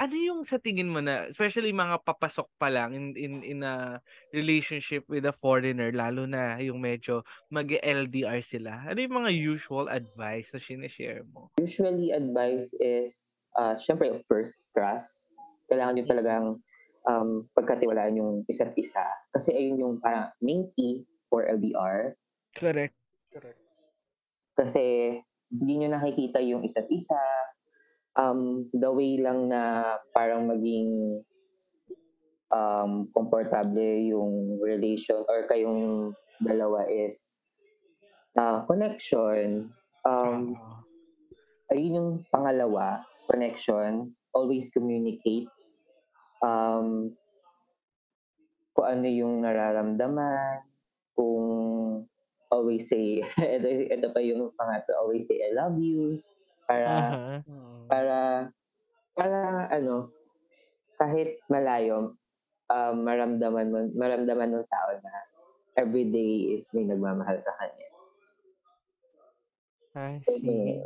[0.00, 4.00] ano yung sa tingin mo na especially mga papasok pa lang in in in a
[4.32, 7.20] relationship with a foreigner lalo na yung medyo
[7.52, 8.88] mag-LDR sila.
[8.88, 11.52] Ano yung mga usual advice na sinishare mo?
[11.60, 13.20] Usually advice is
[13.60, 15.36] uh syempre first trust.
[15.68, 16.46] Kailangan niyo talagang
[17.04, 19.04] um pagkatiwalaan yung isa't isa
[19.36, 22.16] kasi ayun yung parang main key for LDR.
[22.56, 22.96] Correct.
[23.28, 23.60] Correct.
[24.56, 25.12] Kasi
[25.52, 27.20] hindi niyo nakikita yung isa't isa,
[28.18, 31.22] um, the way lang na parang maging
[32.50, 37.30] um, komportable yung relation or kayong dalawa is
[38.34, 39.70] uh, connection.
[40.02, 40.56] Um,
[41.70, 44.16] ayun yung pangalawa, connection.
[44.34, 45.50] Always communicate.
[46.40, 47.14] Um,
[48.74, 50.64] kung ano yung nararamdaman,
[51.12, 51.44] kung
[52.48, 53.20] always say,
[53.56, 56.34] ito, ito pa yung pangatlo, always say I love yous
[56.66, 57.38] para uh-huh.
[57.90, 58.48] Para
[59.18, 60.14] para ano
[60.94, 62.14] kahit malayo
[62.70, 65.12] um, maramdaman mo maramdaman ng tao na
[65.74, 67.88] every day is may nagmamahal sa kanya.
[69.90, 70.78] I see.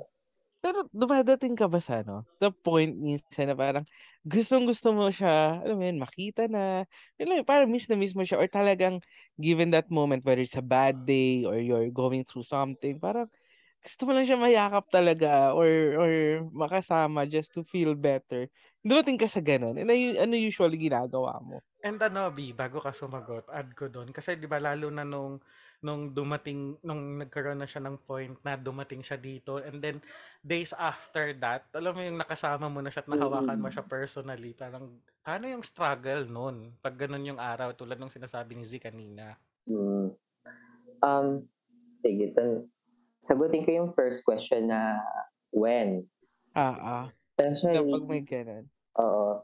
[0.64, 2.24] Pero dumadating ka ba sa ano?
[2.40, 3.84] Sa point minsan na parang
[4.24, 6.88] gustong gusto mo siya, alam mo yun, makita na,
[7.20, 8.96] alam mo, parang miss na miss mo siya or talagang
[9.36, 13.28] given that moment, whether it's a bad day or you're going through something, parang
[13.84, 15.68] gusto mo lang siya mayakap talaga or
[16.00, 16.12] or
[16.56, 18.48] makasama just to feel better.
[18.80, 19.76] Dumating ka sa ganun.
[19.76, 21.60] Ano, ano usually ginagawa mo?
[21.84, 24.08] And ano, B, bago ka sumagot, add ko doon.
[24.08, 25.36] Kasi di ba lalo na nung,
[25.84, 29.60] nung dumating, nung nagkaroon na siya ng point na dumating siya dito.
[29.60, 30.00] And then,
[30.40, 34.56] days after that, alam mo yung nakasama mo na siya at nahawakan mo siya personally.
[34.56, 36.72] Parang, paano yung struggle noon?
[36.80, 39.36] Pag ganun yung araw, tulad ng sinasabi ni Z kanina.
[39.68, 40.08] Mm.
[41.04, 41.44] Um,
[42.00, 42.68] sige, tan-
[43.24, 45.00] sagutin ko yung first question na
[45.48, 46.04] when.
[46.52, 47.06] Ah, ah.
[47.40, 48.68] Essentially, Kapag may ganun.
[49.00, 49.40] Oo.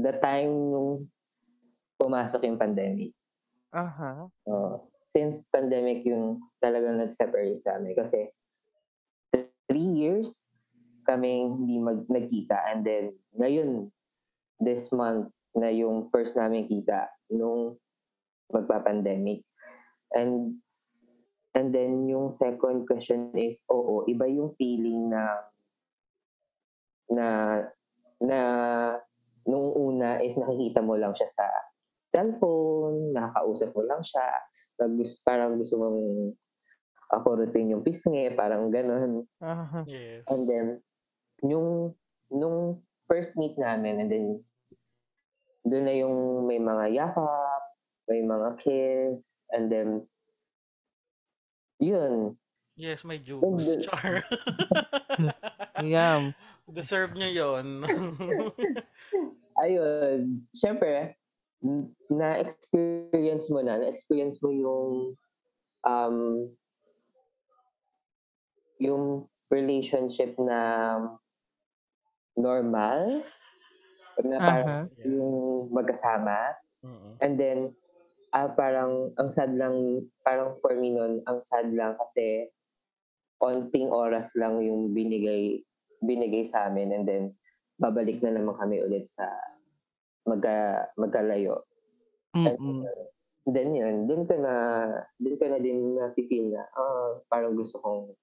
[0.00, 1.12] The time nung
[2.00, 3.12] pumasok yung pandemic.
[3.76, 4.26] Aha.
[4.48, 4.80] Uh,
[5.12, 8.32] since pandemic yung talagang nag-separate sa amin kasi
[9.68, 10.64] three years
[11.04, 13.92] kaming hindi mag nagkita and then ngayon
[14.56, 17.76] this month na yung first namin kita nung
[18.48, 19.44] magpa-pandemic.
[20.16, 20.60] And
[21.52, 25.22] And then yung second question is, oo, iba yung feeling na
[27.12, 27.26] na
[28.22, 28.40] na
[29.44, 31.46] nung una is nakikita mo lang siya sa
[32.12, 34.26] cellphone, nakakausap mo lang siya,
[34.78, 36.00] gusto, parang gusto mong
[37.12, 39.28] ako routine yung pisngi, parang ganun.
[39.40, 39.84] Uh-huh.
[39.84, 40.24] Yes.
[40.32, 40.66] And then,
[41.44, 41.92] yung,
[42.32, 44.26] nung first meet namin, and then,
[45.68, 47.62] doon na yung may mga yakap,
[48.08, 50.08] may mga kiss, and then,
[51.82, 52.38] yun.
[52.78, 53.42] Yes, may juice.
[53.84, 54.24] Char.
[55.82, 56.32] Yum.
[56.70, 57.84] Deserve niya yon.
[59.62, 60.46] Ayun.
[60.54, 61.18] Siyempre,
[62.08, 63.76] na-experience mo na.
[63.82, 65.18] Na-experience mo yung
[65.84, 66.16] um,
[68.80, 70.96] yung relationship na
[72.38, 73.20] normal
[74.24, 75.04] na parang uh-huh.
[75.04, 75.34] yung
[75.74, 76.56] magkasama.
[76.80, 77.12] Uh-huh.
[77.20, 77.76] And then,
[78.32, 82.48] ah, parang ang sad lang, parang for me nun, ang sad lang kasi
[83.36, 85.60] konting oras lang yung binigay
[86.02, 87.24] binigay sa amin and then
[87.78, 89.26] babalik na naman kami ulit sa
[90.26, 91.66] magka, magkalayo.
[92.34, 92.86] And Mm-mm.
[93.46, 94.54] then yun, dun ko na,
[95.18, 98.14] dun ko na din napipil na, ah, parang gusto kong,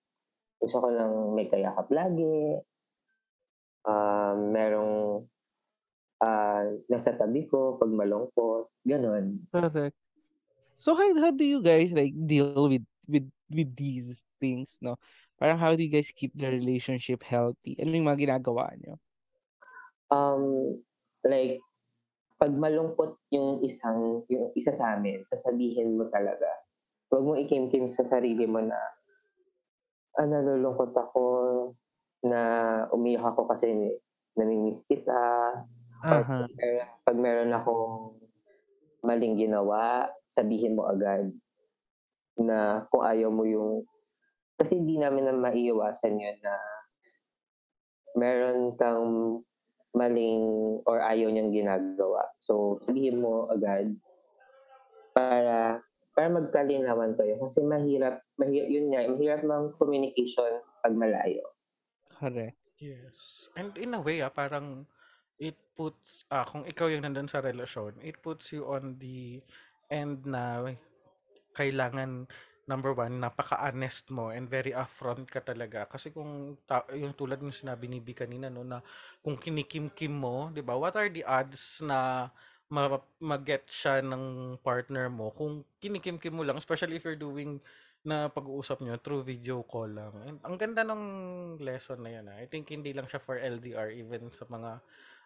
[0.60, 2.60] gusto ko lang may kayakap lagi,
[3.88, 5.24] ah, merong,
[6.24, 9.44] ah, nasa tabi ko pag malungkot, ganon.
[9.52, 9.96] Correct.
[10.80, 14.96] So how, how do you guys like deal with with with these things, no?
[15.40, 17.80] Parang how do you guys keep the relationship healthy?
[17.80, 19.00] Ano yung mga ginagawa nyo?
[20.12, 20.76] Um,
[21.24, 21.64] like,
[22.36, 26.48] pag malungkot yung isang, yung isa sa amin, sasabihin mo talaga.
[27.08, 28.80] Huwag mo ikimkim sa sarili mo na,
[30.20, 31.24] ah, nalulungkot ako,
[32.24, 32.40] na
[32.92, 33.72] umiyak ako kasi
[34.36, 35.16] namimiss kita.
[36.04, 36.48] Or Aha.
[36.48, 37.88] pag meron, pag meron akong
[39.04, 41.32] maling ginawa, sabihin mo agad
[42.40, 43.84] na kung ayaw mo yung...
[44.60, 46.56] Kasi hindi namin na maiiwasan yun na
[48.16, 49.40] meron kang
[49.96, 50.44] maling
[50.84, 52.28] or ayaw niyang ginagawa.
[52.44, 53.96] So, sabihin mo agad
[55.16, 55.80] para
[56.12, 57.40] para magkalinawan kayo.
[57.40, 61.48] Kasi mahirap, mahirap yun nga, mahirap mang communication pag malayo.
[62.12, 62.60] Correct.
[62.80, 63.48] Yes.
[63.56, 64.84] And in a way, ah, parang
[65.40, 69.40] it puts, ah, kung ikaw yung nandun sa relasyon, it puts you on the
[69.88, 70.76] end na
[71.56, 72.28] kailangan,
[72.70, 75.90] number one, napaka-honest mo and very upfront ka talaga.
[75.90, 78.84] Kasi kung, ta- yung tulad ng sinabi ni B kanina, no, na
[79.24, 82.30] kung kinikim-kim mo, di ba, what are the odds na
[82.70, 87.58] ma- mag-get siya ng partner mo kung kinikim-kim mo lang, especially if you're doing
[88.06, 90.14] na pag-uusap nyo through video call lang.
[90.24, 91.04] And ang ganda ng
[91.60, 92.32] lesson na yan.
[92.32, 92.38] ah.
[92.40, 94.80] I think hindi lang siya for LDR, even sa mga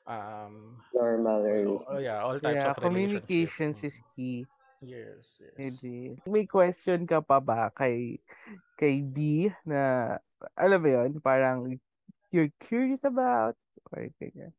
[0.07, 1.87] um, Normal oh, relationship.
[1.89, 3.87] oh yeah, all types Yeah, of communications Mm.
[3.87, 4.45] is key.
[4.81, 5.53] Yes, yes.
[5.57, 6.17] Eddie.
[6.27, 8.19] May question ka pa ba kay
[8.75, 10.15] kay B na
[10.57, 11.77] alam mo yun, parang
[12.33, 13.55] you're curious about
[13.93, 14.51] or ganyan.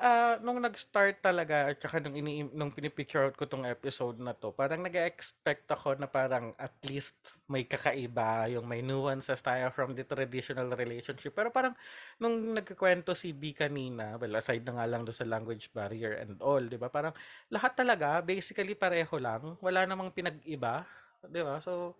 [0.00, 4.32] Ah, nung nag-start talaga at saka nung ini nung pinipicture out ko tong episode na
[4.32, 9.92] to, parang nag-expect ako na parang at least may kakaiba, yung may nuances tayo from
[9.92, 11.36] the traditional relationship.
[11.36, 11.76] Pero parang
[12.16, 16.40] nung nagkukwento si B kanina, well, aside na nga lang do sa language barrier and
[16.40, 16.88] all, 'di ba?
[16.88, 17.12] Parang
[17.52, 20.88] lahat talaga basically pareho lang, wala namang pinag-iba,
[21.28, 21.60] 'di ba?
[21.60, 21.92] So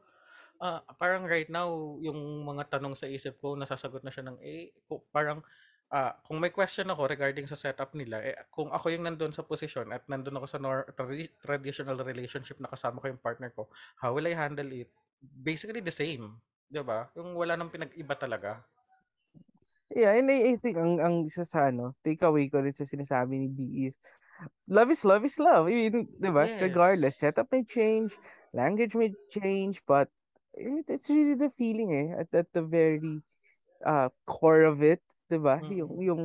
[0.60, 1.68] ah, parang right now
[2.00, 4.72] yung mga tanong sa isip ko nasasagot na siya ng eh
[5.12, 5.40] parang
[5.90, 9.42] ah, kung may question ako regarding sa setup nila, eh, kung ako yung nandun sa
[9.46, 13.66] posisyon at nandun ako sa nor- tradi- traditional relationship na kasama ko yung partner ko,
[13.98, 14.90] how will I handle it?
[15.20, 16.40] Basically the same.
[16.70, 17.10] 'di ba?
[17.18, 18.62] Yung wala nang pinag-iba talaga.
[19.90, 23.42] Yeah, and I, I think ang ang isa sa ano, takeaway ko rin sa sinasabi
[23.42, 23.58] ni B
[23.90, 23.98] is
[24.70, 25.66] love is love is love.
[25.66, 26.46] I mean, 'di ba?
[26.62, 27.26] Regardless, Yes.
[27.26, 28.14] setup may change,
[28.54, 30.06] language may change, but
[30.54, 33.02] it, it's really the feeling eh at, at the very
[33.82, 35.62] uh core of it, 'di ba?
[35.70, 36.02] Yung Mm.
[36.02, 36.22] yung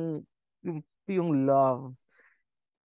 [0.66, 1.94] yung yung love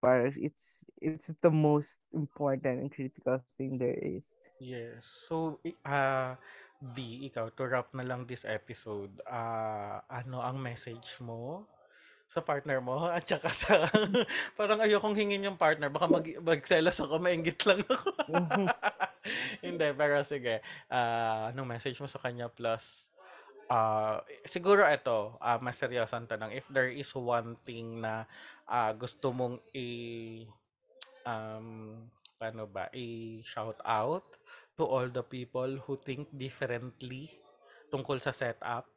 [0.02, 4.38] para it's it's the most important and critical thing there is.
[4.62, 5.06] Yes.
[5.06, 6.38] So, ah
[6.82, 11.66] B, ikaw, to wrap na lang this episode, ah ano ang message mo
[12.26, 13.06] sa partner mo?
[13.14, 13.86] At saka sa,
[14.58, 15.94] parang ayokong hingin yung partner.
[15.94, 18.10] Baka mag, magselos ako, mainggit lang ako.
[19.66, 20.66] Hindi, pero sige.
[20.90, 22.50] Ah anong message mo sa kanya?
[22.50, 23.11] Plus,
[23.72, 26.52] ah siguro ito, ah mas seryosang tanong.
[26.52, 28.28] If there is one thing na
[28.68, 29.88] ah gusto mong i
[31.24, 31.96] um,
[32.36, 34.28] paano ba, i-shout out
[34.76, 37.32] to all the people who think differently
[37.88, 38.92] tungkol sa setup.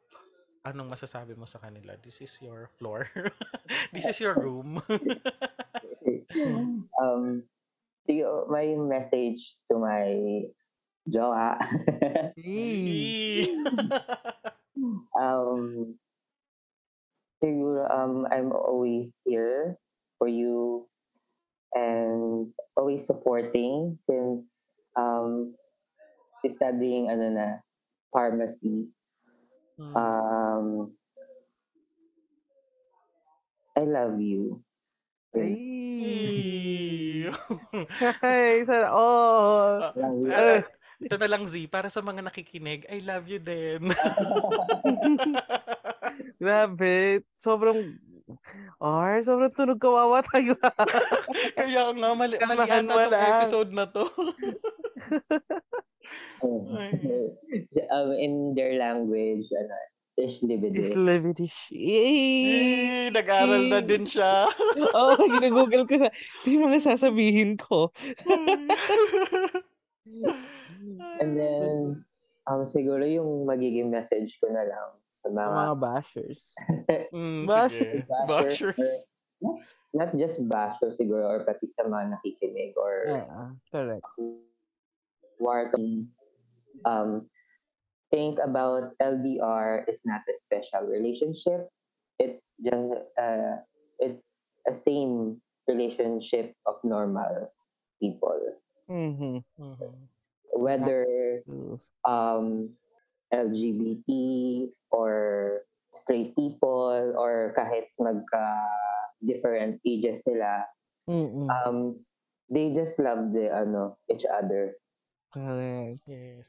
[0.65, 1.93] Anong masasabi mo sa kanila?
[2.01, 3.05] This is your floor.
[3.93, 4.81] This is your room.
[7.01, 7.45] um,
[8.09, 10.41] siguro, my message to my
[11.05, 11.61] jowa,
[12.33, 13.45] Hey.
[15.19, 15.95] um,
[17.43, 19.77] siguro, um, I'm always here
[20.17, 20.87] for you
[21.73, 25.55] and always supporting since um,
[26.43, 27.47] you're studying ano na,
[28.11, 28.87] pharmacy.
[29.75, 29.95] Hmm.
[29.95, 30.65] Um,
[33.75, 34.63] I love you.
[35.35, 35.59] Hey.
[35.59, 37.31] Hey.
[38.21, 39.91] Hey, sana all.
[40.95, 43.91] Ah, ah, ito na lang Z, para sa mga nakikinig, I love you din.
[46.41, 47.19] Grabe.
[47.35, 47.99] Sobrang
[48.81, 50.57] Or, sobrang tunog kawawa tayo.
[51.59, 53.21] Kaya nga, mali, mali ata mo tong lang.
[53.37, 54.07] episode na to.
[56.45, 56.77] Um,
[58.13, 59.73] in their language, ano,
[60.15, 60.93] Ish Libidish.
[60.93, 61.59] Ish Libidish.
[61.73, 63.09] Yay!
[63.11, 64.47] Nag-aral na din siya.
[64.95, 66.07] Oo, oh, ginagoogle ko na.
[66.13, 67.91] Ito yung mga sasabihin ko.
[71.21, 72.05] And then,
[72.47, 75.51] um, siguro yung magiging message ko na lang sa mga...
[75.51, 76.41] mga bashers.
[77.15, 78.03] mm, bashers.
[78.05, 78.77] Bashers.
[78.77, 78.93] bashers.
[79.41, 79.57] Not,
[79.93, 82.95] not just bashers siguro or pati sa mga nakikinig or...
[83.09, 84.05] Uh, correct.
[85.41, 86.23] Wartons.
[86.85, 87.27] Um,
[88.11, 91.67] think about LDR is not a special relationship.
[92.19, 93.59] It's just uh,
[93.99, 97.51] it's a same relationship of normal
[97.99, 98.39] people.
[98.89, 99.43] Mm-hmm.
[99.59, 100.14] Mm-hmm.
[100.55, 101.43] Whether
[102.07, 102.71] um,
[103.33, 104.09] LGBT
[104.91, 108.63] or straight people or kahit magka
[109.19, 110.63] different ages sila,
[111.09, 111.51] Mm-mm.
[111.51, 111.91] um,
[112.47, 114.79] they just love the ano each other.
[115.35, 115.99] Correct.
[116.07, 116.47] Yes.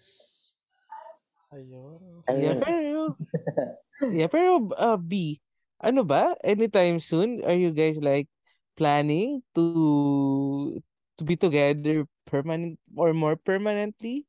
[1.51, 2.23] Ayun.
[2.31, 3.01] Yeah, pero,
[4.19, 5.41] yeah, pero uh, B,
[5.81, 6.35] ano ba?
[6.43, 8.29] Anytime soon, are you guys like
[8.77, 10.77] planning to
[11.17, 14.27] to be together permanent or more permanently?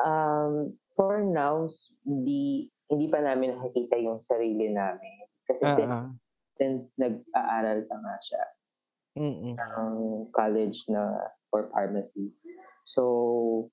[0.00, 1.68] Um, for now,
[2.02, 5.28] hindi hindi pa namin nakikita yung sarili namin.
[5.46, 5.76] Kasi uh-uh.
[5.78, 5.94] since,
[6.58, 8.44] since nag-aaral pa nga siya
[9.20, 9.54] Mm-mm.
[9.54, 9.92] ng
[10.34, 12.34] college na for pharmacy.
[12.84, 13.70] So,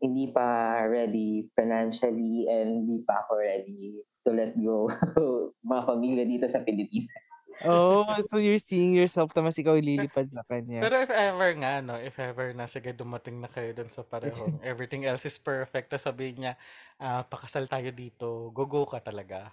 [0.00, 4.90] hindi pa ready financially and hindi pa ako ready to let go
[5.70, 7.26] mga pamilya dito sa Pilipinas.
[7.68, 10.80] Oh, so you're seeing yourself na mas ikaw lilipad sa kanya.
[10.80, 14.56] Pero if ever nga, no, if ever na, sige, dumating na kayo dun sa parehong,
[14.64, 16.52] everything else is perfect, tapos sabihin niya,
[16.96, 19.52] uh, pakasal tayo dito, go-go ka talaga.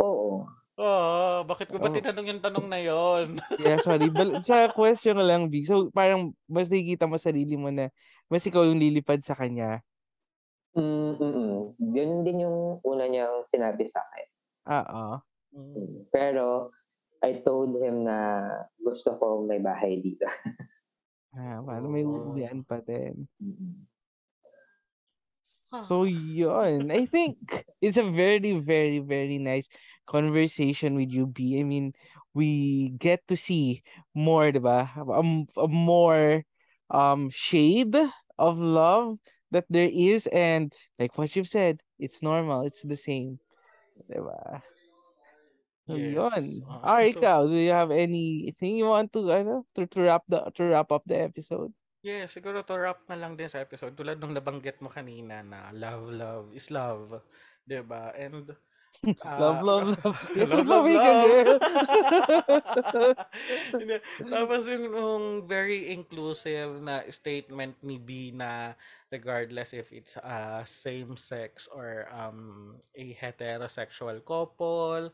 [0.00, 0.48] Oo.
[0.74, 1.94] Oo, bakit ko ba oh.
[1.94, 3.38] tinanong yung tanong na yon?
[3.62, 4.10] yeah, sorry.
[4.10, 5.62] Bal- sa question lang, B.
[5.62, 7.92] So, parang mas nakikita mo sarili mo na
[8.26, 9.84] mas ikaw yung lilipad sa kanya.
[10.74, 11.78] Mm-mm.
[11.78, 14.28] Yun din yung una niyang sinabi sa akin.
[14.70, 15.06] Oo.
[15.54, 16.10] Mm.
[16.10, 16.74] Pero,
[17.22, 18.42] I told him na
[18.76, 20.26] gusto ko may bahay dito.
[21.38, 23.24] ah, paano may uuwian pa din.
[25.44, 26.90] So, yun.
[26.90, 29.66] I think it's a very, very, very nice
[30.06, 31.58] conversation with you, B.
[31.58, 31.92] I mean,
[32.34, 33.82] we get to see
[34.14, 34.90] more, diba?
[34.94, 35.22] A,
[35.60, 36.44] a more
[36.92, 37.96] um shade
[38.36, 39.16] of love
[39.54, 43.38] that there is and like what you've said, it's normal, it's the same.
[44.10, 44.60] Diba?
[45.86, 46.16] So, yes.
[46.16, 46.44] yun.
[46.66, 50.24] Uh, Alright, so, ikaw, do you have anything you want to, ano, to, to wrap
[50.26, 51.70] the to wrap up the episode?
[52.04, 53.96] Yeah, siguro to wrap na lang din sa episode.
[53.96, 57.24] Tulad nung nabanggit mo kanina na love, love is love.
[57.64, 58.12] 'di ba?
[58.16, 58.52] And
[59.24, 60.18] Uh, love, love, love.
[60.34, 60.86] Yes, love, love, love.
[60.86, 61.58] girl.
[64.32, 68.74] Tapos yung, yung very inclusive na statement ni B na
[69.10, 75.10] regardless if it's a same sex or um, a heterosexual couple,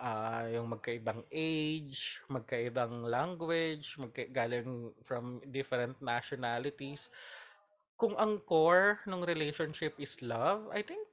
[0.00, 7.10] uh, yung magkaibang age, magkaibang language, magka- galing from different nationalities.
[7.96, 11.06] Kung ang core ng relationship is love, I think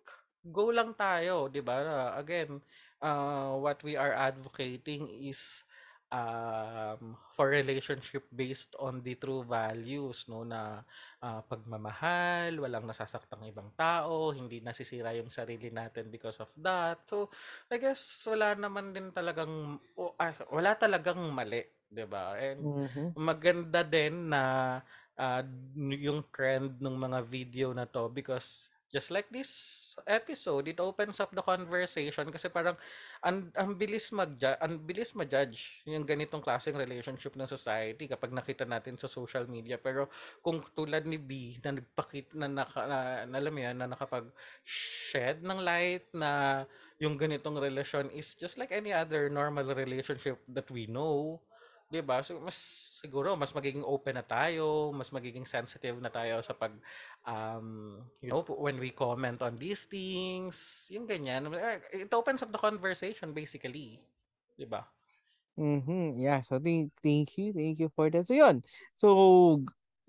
[0.45, 2.13] go lang tayo, 'di ba?
[2.15, 2.63] Again,
[3.03, 5.63] uh, what we are advocating is
[6.09, 10.81] um, for relationship based on the true values no na
[11.21, 17.05] uh, pagmamahal, walang nasasaktang ibang tao, hindi nasisira yung sarili natin because of that.
[17.05, 17.29] So,
[17.69, 22.35] I guess wala naman din talagang oh, ah, wala talagang mali, 'di ba?
[22.37, 23.07] And mm-hmm.
[23.17, 24.43] maganda din na
[25.17, 25.41] uh,
[25.77, 29.49] yung trend ng mga video na to because just like this
[30.09, 32.73] episode, it opens up the conversation kasi parang
[33.21, 38.65] ang, ang bilis mag ang bilis ma-judge yung ganitong klaseng relationship ng society kapag nakita
[38.65, 39.77] natin sa social media.
[39.77, 40.09] Pero
[40.41, 44.25] kung tulad ni B na nagpakit na, naka, na, na alam yan, na nakapag
[44.65, 46.63] shed ng light na
[46.99, 51.39] yung ganitong relasyon is just like any other normal relationship that we know
[51.89, 52.21] 'di ba?
[52.21, 52.55] So mas
[53.01, 56.73] siguro mas magiging open na tayo, mas magiging sensitive na tayo sa pag
[57.25, 61.49] um you know when we comment on these things, yung ganyan.
[61.53, 63.97] Eh, it opens up the conversation basically,
[64.57, 64.85] 'di ba?
[65.59, 66.15] Mhm.
[66.17, 67.51] Yeah, so thank thank you.
[67.51, 68.27] Thank you for that.
[68.27, 68.63] So yun.
[68.95, 69.59] So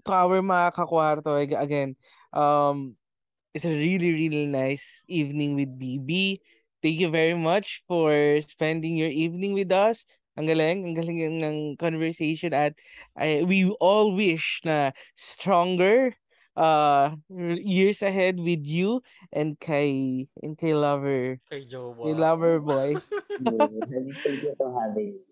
[0.06, 1.96] to our mga kakwarto again,
[2.32, 2.94] um
[3.54, 6.40] it's a really really nice evening with BB.
[6.82, 8.14] Thank you very much for
[8.46, 10.06] spending your evening with us.
[10.40, 12.72] Ang galing, ang galing ng conversation at
[13.12, 16.16] I, we all wish na stronger
[16.56, 17.14] uh
[17.62, 19.04] years ahead with you
[19.36, 21.36] and kay and kay lover.
[21.52, 22.08] Kay Jowa.
[22.08, 22.96] Kay lover boy.
[23.36, 25.29] Thank you for having me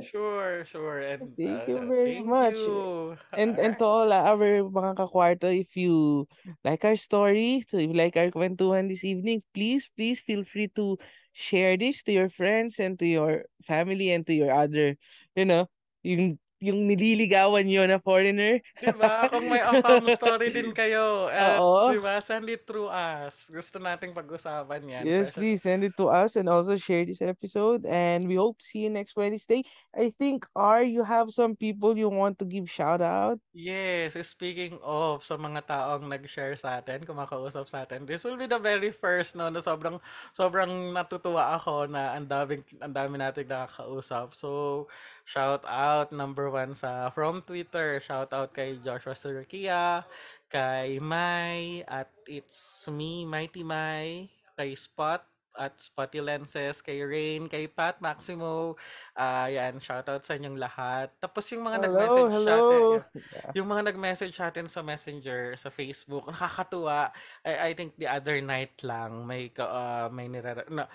[0.00, 0.98] Sure, sure.
[1.00, 2.68] And Thank uh, you very thank much.
[2.68, 3.16] you.
[3.36, 6.26] And and to all our mga kakwarto, if you
[6.64, 10.98] like our story, if you like our kwentuhan this evening, please, please feel free to
[11.32, 14.94] share this to your friends and to your family and to your other,
[15.34, 15.66] you know,
[16.06, 18.62] yung yung nililigawan nyo na foreigner.
[18.78, 19.26] Diba?
[19.28, 21.92] Kung may Afam story din kayo, at, Oo.
[21.92, 23.50] diba, send it through us.
[23.50, 25.02] Gusto nating pag-usapan yan.
[25.04, 27.84] Yes, Session- please send it to us and also share this episode.
[27.84, 29.66] And we hope to see you next Wednesday.
[29.92, 33.36] I think, R, you have some people you want to give shout out.
[33.52, 38.48] Yes, speaking of sa mga taong nag-share sa atin, kumakausap sa atin, this will be
[38.48, 40.00] the very first no na sobrang
[40.32, 44.34] sobrang natutuwa ako na ang daming ang dami nating nakakausap.
[44.34, 44.86] So,
[45.24, 50.04] shout out number one sa from Twitter, shout out kay Joshua Surkia,
[50.52, 57.70] kay Mai at it's me, Mighty Mai, kay Spot at Spotty Lenses, kay Rain, kay
[57.70, 58.74] Pat Maximo,
[59.14, 61.14] ah yan, shout out sa inyong lahat.
[61.22, 62.98] Tapos yung mga Hello, nag-message sa atin, hello.
[63.56, 67.14] yung mga nag-message sa atin sa Messenger, sa Facebook, nakakatuwa.
[67.46, 70.90] I, I think the other night lang may ka, ah, may nirara na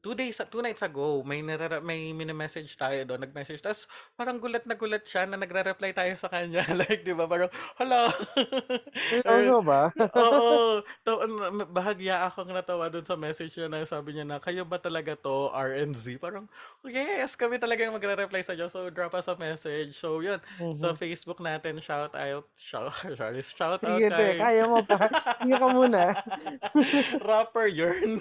[0.00, 3.84] two days two nights ago may nirara, may mini-message tayo doon nag-message tapos
[4.16, 8.08] parang gulat na gulat siya na nagre-reply tayo sa kanya like di ba parang hala
[9.24, 9.92] Ano ba?
[10.20, 10.82] Oo.
[11.06, 11.10] To,
[11.70, 15.50] bahagya akong natawa doon sa message niya na sabi niya na, kayo ba talaga to,
[15.52, 16.18] RNZ?
[16.20, 16.46] Parang,
[16.86, 18.68] yes, kami talaga yung magre-reply sa inyo.
[18.68, 19.96] So, drop us a message.
[19.96, 20.40] So, yun.
[20.76, 24.98] Sa Facebook natin, shout out, shout, sorry, shout out Sige, te, kay kaya mo pa.
[25.42, 26.02] Hinga ka muna.
[27.22, 28.20] rapper yun.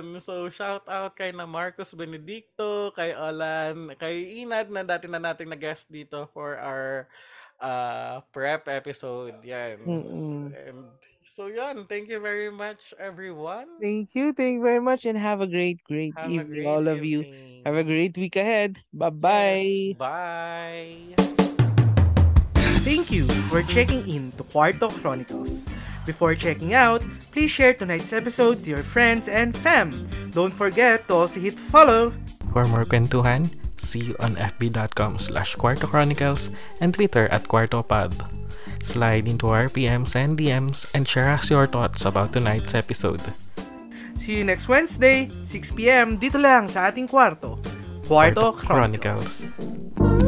[0.00, 0.20] Yun.
[0.20, 5.52] So, shout out kay na Marcos Benedicto, kay Alan, kay Inad na dati na nating
[5.52, 7.08] na-guest dito for our
[7.60, 9.36] uh, prep episode.
[9.44, 9.78] Yan.
[9.84, 10.56] Mm-mm.
[10.56, 10.88] And
[11.20, 11.84] so, yun.
[11.84, 13.68] Thank you very much, everyone.
[13.80, 14.32] Thank you.
[14.32, 17.20] Thank you very much and have a great, great Have evening, great all of you.
[17.20, 17.62] evening.
[17.68, 18.80] Have a great week ahead.
[18.96, 19.92] Bye-bye.
[19.92, 21.12] Yes, bye.
[22.80, 25.68] Thank you for checking in to Cuarto Chronicles.
[26.06, 29.92] Before checking out, please share tonight's episode to your friends and fam.
[30.32, 32.12] Don't forget to also hit follow.
[32.52, 38.16] For more kwentuhan, see you on fb.com slash Chronicles and Twitter at QuartoPod.
[38.82, 43.20] Slide into our PMs and DMs and share us your thoughts about tonight's episode.
[44.16, 47.60] See you next Wednesday, 6pm, dito lang sa ating kwarto.
[48.04, 49.56] Cuarto Chronicles.
[49.56, 50.19] Chronicles.